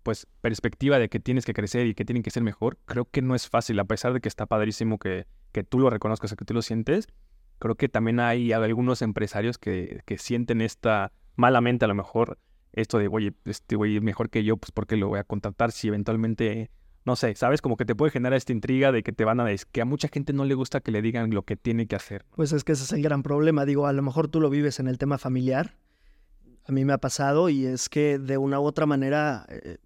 [0.04, 3.22] pues perspectiva de que tienes que crecer y que tienen que ser mejor, creo que
[3.22, 6.45] no es fácil, a pesar de que está padrísimo que, que tú lo reconozcas, que
[6.45, 7.08] tú lo sientes,
[7.60, 12.39] creo que también hay algunos empresarios que, que sienten esta malamente a lo mejor
[12.74, 15.24] esto de, oye, este güey es mejor que yo, pues ¿por qué lo voy a
[15.24, 16.70] contratar si eventualmente,
[17.05, 19.45] no sé, sabes, como que te puede generar esta intriga de que te van a
[19.45, 21.95] decir, que a mucha gente no le gusta que le digan lo que tiene que
[21.95, 22.26] hacer.
[22.36, 24.80] Pues es que ese es el gran problema, digo, a lo mejor tú lo vives
[24.80, 25.76] en el tema familiar,
[26.65, 29.78] a mí me ha pasado y es que de una u otra manera eh,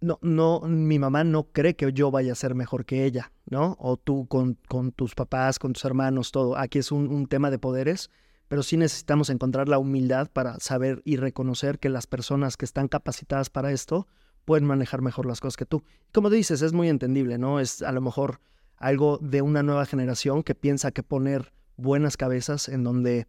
[0.00, 3.76] no, no, mi mamá no cree que yo vaya a ser mejor que ella, ¿no?
[3.80, 6.56] O tú con, con tus papás, con tus hermanos, todo.
[6.56, 8.10] Aquí es un, un, tema de poderes,
[8.48, 12.88] pero sí necesitamos encontrar la humildad para saber y reconocer que las personas que están
[12.88, 14.06] capacitadas para esto
[14.44, 15.82] pueden manejar mejor las cosas que tú.
[16.12, 17.60] Como dices, es muy entendible, ¿no?
[17.60, 18.40] Es a lo mejor
[18.76, 23.26] algo de una nueva generación que piensa que poner buenas cabezas en donde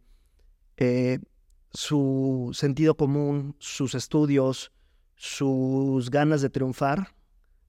[0.76, 1.18] eh,
[1.72, 4.72] su sentido común, sus estudios,
[5.16, 7.14] sus ganas de triunfar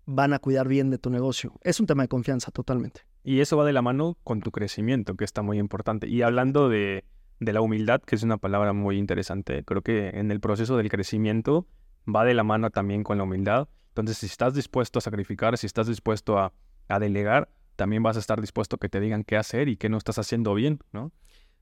[0.05, 1.53] van a cuidar bien de tu negocio.
[1.63, 3.01] Es un tema de confianza totalmente.
[3.23, 6.07] Y eso va de la mano con tu crecimiento, que está muy importante.
[6.07, 7.05] Y hablando de,
[7.39, 11.67] la humildad, que es una palabra muy interesante, creo que en el proceso del crecimiento
[12.07, 13.67] va de la mano también con la humildad.
[13.89, 16.53] Entonces, si estás dispuesto a sacrificar, si estás dispuesto a,
[16.87, 19.89] a delegar, también vas a estar dispuesto a que te digan qué hacer y qué
[19.89, 21.11] no estás haciendo bien, ¿no?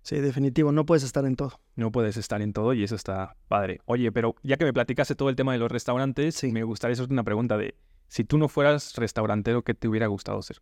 [0.01, 1.59] Sí, definitivo, no puedes estar en todo.
[1.75, 3.81] No puedes estar en todo y eso está padre.
[3.85, 6.51] Oye, pero ya que me platicaste todo el tema de los restaurantes, sí.
[6.51, 7.75] me gustaría hacerte una pregunta de,
[8.07, 10.61] si tú no fueras restaurantero, ¿qué te hubiera gustado ser?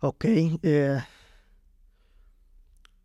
[0.00, 0.24] Ok.
[0.62, 0.98] Eh,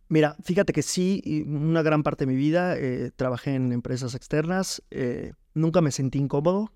[0.07, 4.81] mira, fíjate que sí, una gran parte de mi vida eh, trabajé en empresas externas,
[4.91, 6.71] eh, nunca me sentí incómodo,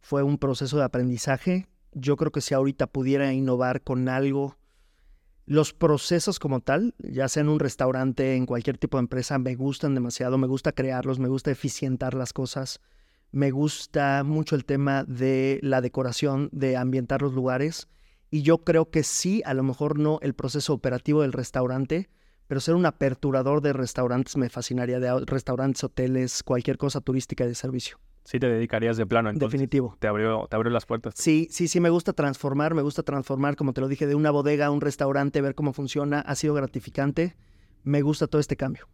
[0.00, 1.66] fue un proceso de aprendizaje.
[1.92, 4.56] Yo creo que si ahorita pudiera innovar con algo
[5.46, 9.54] Los procesos como tal, ya sea en un restaurante, en cualquier tipo de empresa, me
[9.54, 12.80] gustan demasiado, me gusta crearlos, me gusta eficientar las cosas,
[13.30, 17.88] me gusta mucho el tema de la decoración, de ambientar los lugares.
[18.30, 22.08] Y yo creo que sí, a lo mejor no el proceso operativo del restaurante,
[22.46, 27.54] pero ser un aperturador de restaurantes me fascinaría, de restaurantes, hoteles, cualquier cosa turística de
[27.54, 27.98] servicio.
[28.24, 29.52] Sí te dedicarías de plano, entonces.
[29.52, 29.96] Definitivo.
[29.98, 31.14] Te abrió, te abrió las puertas.
[31.16, 34.30] Sí, sí, sí, me gusta transformar, me gusta transformar, como te lo dije, de una
[34.30, 37.36] bodega a un restaurante, ver cómo funciona, ha sido gratificante.
[37.82, 38.88] Me gusta todo este cambio.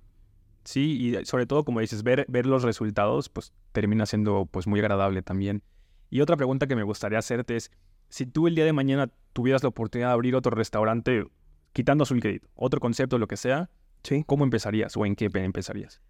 [0.64, 4.80] Sí, y sobre todo, como dices, ver, ver los resultados, pues termina siendo pues muy
[4.80, 5.62] agradable también.
[6.10, 7.70] Y otra pregunta que me gustaría hacerte es,
[8.08, 11.24] si tú el día de mañana tuvieras la oportunidad de abrir otro restaurante,
[11.72, 13.70] quitando su crédito, otro concepto, lo que sea,
[14.02, 14.24] Sí.
[14.26, 16.00] ¿cómo empezarías o en qué empezarías?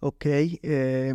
[0.00, 0.26] Ok.
[0.26, 1.14] eh,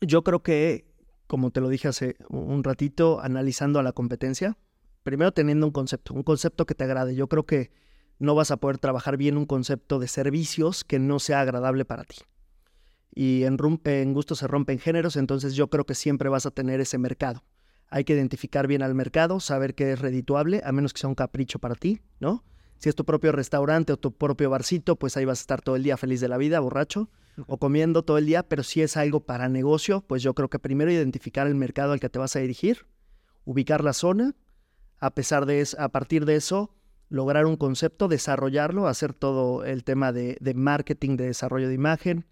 [0.00, 0.86] yo creo que,
[1.26, 4.56] como te lo dije hace un ratito, analizando a la competencia,
[5.02, 7.14] primero teniendo un concepto, un concepto que te agrade.
[7.14, 7.70] Yo creo que
[8.18, 12.04] no vas a poder trabajar bien un concepto de servicios que no sea agradable para
[12.04, 12.16] ti.
[13.14, 16.80] Y en, en gusto se rompen géneros, entonces yo creo que siempre vas a tener
[16.80, 17.42] ese mercado.
[17.90, 21.14] Hay que identificar bien al mercado, saber qué es redituable, a menos que sea un
[21.14, 22.44] capricho para ti, ¿no?
[22.78, 25.74] Si es tu propio restaurante o tu propio barcito, pues ahí vas a estar todo
[25.74, 27.10] el día feliz de la vida, borracho,
[27.46, 30.58] o comiendo todo el día, pero si es algo para negocio, pues yo creo que
[30.58, 32.86] primero identificar el mercado al que te vas a dirigir,
[33.44, 34.34] ubicar la zona,
[35.00, 36.74] a pesar de eso, a partir de eso,
[37.08, 42.26] lograr un concepto, desarrollarlo, hacer todo el tema de, de marketing, de desarrollo de imagen,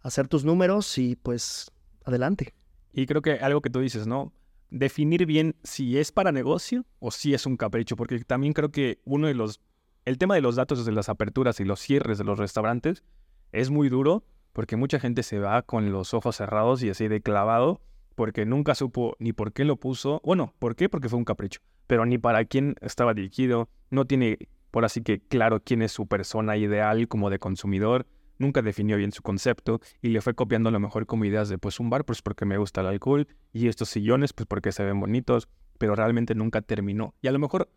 [0.00, 1.70] hacer tus números y pues
[2.04, 2.54] adelante.
[2.92, 4.32] Y creo que algo que tú dices, ¿no?
[4.72, 9.00] Definir bien si es para negocio o si es un capricho, porque también creo que
[9.04, 9.60] uno de los...
[10.06, 13.04] El tema de los datos de las aperturas y los cierres de los restaurantes
[13.52, 17.20] es muy duro porque mucha gente se va con los ojos cerrados y así de
[17.20, 17.82] clavado
[18.14, 20.22] porque nunca supo ni por qué lo puso.
[20.24, 20.88] Bueno, ¿por qué?
[20.88, 24.38] Porque fue un capricho, pero ni para quién estaba dirigido, no tiene
[24.70, 28.06] por así que claro quién es su persona ideal como de consumidor,
[28.38, 31.58] nunca definió bien su concepto y le fue copiando a lo mejor como ideas de
[31.58, 34.84] pues un bar pues porque me gusta el alcohol y estos sillones pues porque se
[34.84, 37.14] ven bonitos, pero realmente nunca terminó.
[37.22, 37.70] Y a lo mejor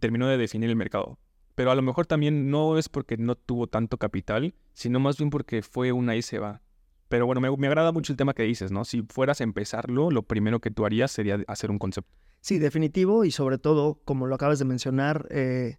[0.00, 1.18] terminó de definir el mercado.
[1.54, 5.30] Pero a lo mejor también no es porque no tuvo tanto capital, sino más bien
[5.30, 6.62] porque fue una y se va.
[7.08, 8.84] Pero bueno, me, me agrada mucho el tema que dices, ¿no?
[8.84, 12.10] Si fueras a empezarlo, lo primero que tú harías sería hacer un concepto.
[12.40, 15.78] Sí, definitivo y sobre todo, como lo acabas de mencionar, eh,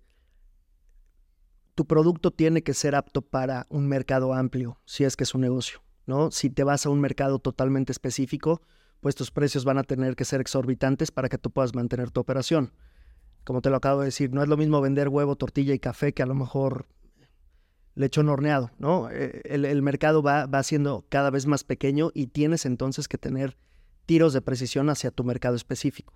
[1.75, 5.41] tu producto tiene que ser apto para un mercado amplio, si es que es un
[5.41, 6.31] negocio, ¿no?
[6.31, 8.61] Si te vas a un mercado totalmente específico,
[9.01, 12.21] pues tus precios van a tener que ser exorbitantes para que tú puedas mantener tu
[12.21, 12.71] operación.
[13.43, 16.13] Como te lo acabo de decir, no es lo mismo vender huevo, tortilla y café
[16.13, 16.87] que a lo mejor
[17.93, 19.09] lechón horneado, ¿no?
[19.11, 23.57] Eh, El, mercado va, va siendo cada vez más pequeño y tienes entonces que tener
[24.05, 26.13] tiros de precisión hacia tu mercado específico.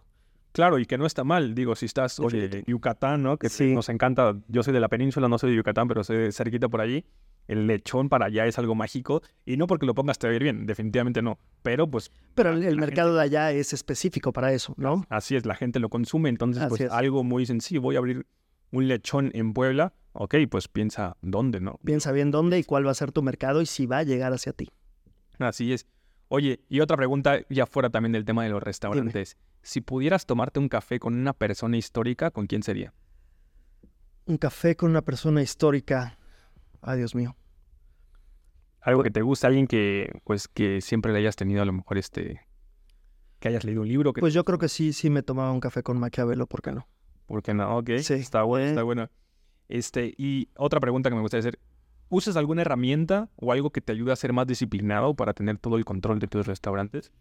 [0.60, 1.56] Claro, y que no está mal.
[1.56, 3.38] Digo, si estás, oye, en Yucatán, ¿no?
[3.38, 3.74] Que Sí.
[3.74, 4.36] nos encanta.
[4.50, 7.06] Yo soy de la península, no soy de Yucatán, pero soy de cerquita por allí.
[7.48, 9.22] El lechón para allá es algo mágico.
[9.46, 11.40] Y no porque lo pongas te va a ir bien, definitivamente no.
[11.64, 15.06] Pero pues Pero el, mercado de allá es específico para eso, ¿no?
[15.08, 16.28] así es, la gente lo consume.
[16.28, 16.92] Entonces, Así pues es.
[16.92, 17.80] algo muy sencillo.
[17.82, 18.28] Voy a abrir
[18.72, 19.94] un lechón en Puebla.
[20.12, 21.80] Ok, pues piensa dónde, ¿no?
[21.86, 24.34] Piensa bien dónde y cuál va a ser tu mercado y si va a llegar
[24.34, 24.70] hacia ti.
[25.40, 25.88] Así es.
[26.30, 29.36] Oye, y otra pregunta ya fuera también del tema de los restaurantes.
[29.62, 32.94] Si pudieras tomarte un café con una persona histórica, ¿con quién sería?
[34.26, 36.18] Un café con una persona histórica.
[36.82, 37.36] Ay, Dios mío.
[38.82, 41.98] Algo que te gusta, alguien que, pues, que siempre le hayas tenido a lo mejor
[41.98, 42.42] este...
[43.40, 44.22] Que hayas leído un libro, que...
[44.22, 46.88] Pues yo creo que sí, sí me tomaba un café con Maquiavelo, ¿por qué no?
[47.26, 47.78] ¿Por qué no?
[47.78, 48.14] Ok, Sí.
[48.14, 48.70] está bueno, Eh.
[48.70, 49.10] está bueno.
[49.68, 51.60] Este, y otra pregunta que me gustaría hacer.
[52.10, 55.78] ¿Usas alguna herramienta o algo que te ayude a ser más disciplinado para tener todo
[55.78, 57.12] el control de tus restaurantes?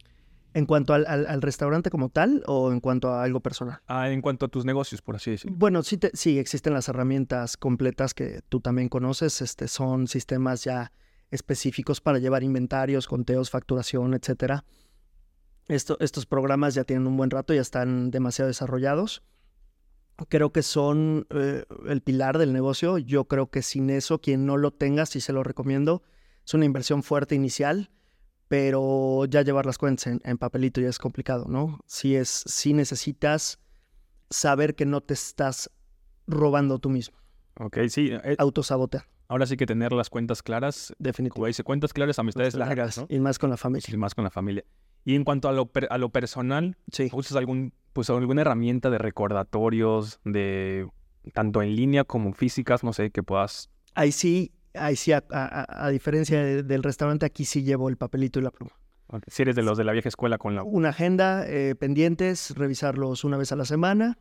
[0.54, 3.80] ¿En cuanto al, al- al restaurante como tal o en cuanto a algo personal?
[3.86, 5.54] Ah, en cuanto a tus negocios, por así decirlo.
[5.58, 9.42] Bueno, sí, te- sí existen las herramientas completas que tú también conoces.
[9.42, 10.90] Este, son sistemas ya
[11.30, 14.64] específicos para llevar inventarios, conteos, facturación, etcétera.
[15.68, 19.22] Esto- estos programas ya tienen un buen rato, ya están demasiado desarrollados.
[20.28, 22.98] Creo que son eh, el pilar del negocio.
[22.98, 26.02] Yo creo que sin eso, quien no lo tenga, sí se lo recomiendo.
[26.44, 27.90] Es una inversión fuerte inicial,
[28.48, 31.78] pero ya llevar las cuentas en, en papelito ya es complicado, ¿no?
[31.86, 33.60] Si es, si necesitas
[34.30, 35.70] saber que no te estás
[36.26, 37.16] robando tú mismo.
[37.60, 38.10] Ok, sí.
[38.12, 40.88] eh, Autosabotear, ahora sí que tener las cuentas claras.
[40.88, 41.48] Como definitivamente.
[41.48, 43.06] dice, cuentas claras, amistades largas, ¿no?
[43.08, 43.92] Y más con la familia.
[43.92, 44.64] Y más con la familia.
[45.04, 47.08] Y en cuanto a lo, per- a lo personal, Sí.
[47.12, 50.86] ¿usas algún, pues, alguna herramienta de recordatorios, de
[51.32, 53.70] tanto en línea como físicas, no sé, que puedas...
[53.94, 57.96] Ahí sí, ahí sí, a, a- a diferencia de- del restaurante, aquí sí llevo el
[57.96, 58.72] papelito y la pluma.
[59.26, 60.62] Si eres de los de la vieja escuela con la...
[60.62, 64.18] Una agenda, eh, pendientes, revisarlos una vez a la semana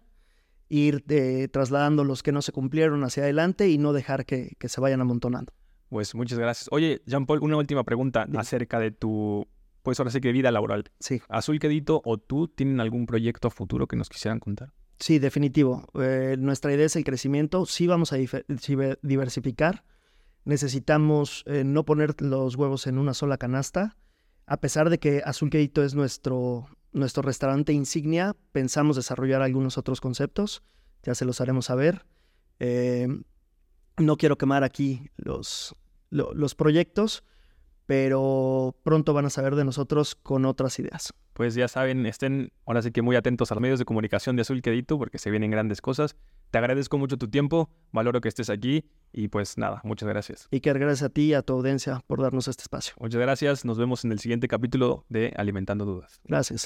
[0.69, 4.67] ir eh, trasladando los que no se cumplieron hacia adelante y no dejar que, que
[4.69, 5.53] se vayan amontonando.
[5.89, 6.67] Pues muchas gracias.
[6.71, 8.39] Oye, Jean-Paul, una última pregunta Dime.
[8.39, 9.47] acerca de tu,
[9.88, 10.84] pues ahora sí que vida laboral.
[11.00, 11.22] Sí.
[11.30, 14.74] Azul Quedito o tú tienen algún proyecto futuro que nos quisieran contar.
[15.00, 15.88] Sí, definitivo.
[15.98, 17.66] Eh, nuestra idea es el crecimiento.
[17.66, 18.18] Sí vamos a
[19.02, 19.86] diversificar.
[20.44, 23.96] Necesitamos eh, no poner los huevos en una sola canasta.
[24.46, 30.02] A pesar de que Azul Quedito es nuestro, nuestro restaurante insignia, pensamos desarrollar algunos otros
[30.02, 30.64] conceptos.
[31.04, 32.06] Ya se los haremos saber.
[32.60, 33.08] Eh,
[33.98, 35.74] no quiero quemar aquí los,
[36.10, 37.24] lo- los proyectos,
[37.88, 41.14] pero pronto van a saber de nosotros con otras ideas.
[41.34, 44.42] Pues ya saben, estén ahora sí que muy atentos a los medios de comunicación de
[44.42, 46.16] Azul Quedito porque se vienen grandes cosas.
[46.52, 50.48] Te agradezco mucho tu tiempo, valoro que estés aquí y pues nada, muchas gracias.
[50.52, 52.94] Iker, gracias a ti y a tu audiencia por darnos este espacio.
[53.00, 56.20] Muchas gracias, nos vemos en el siguiente capítulo de Alimentando Dudas.
[56.24, 56.66] Gracias.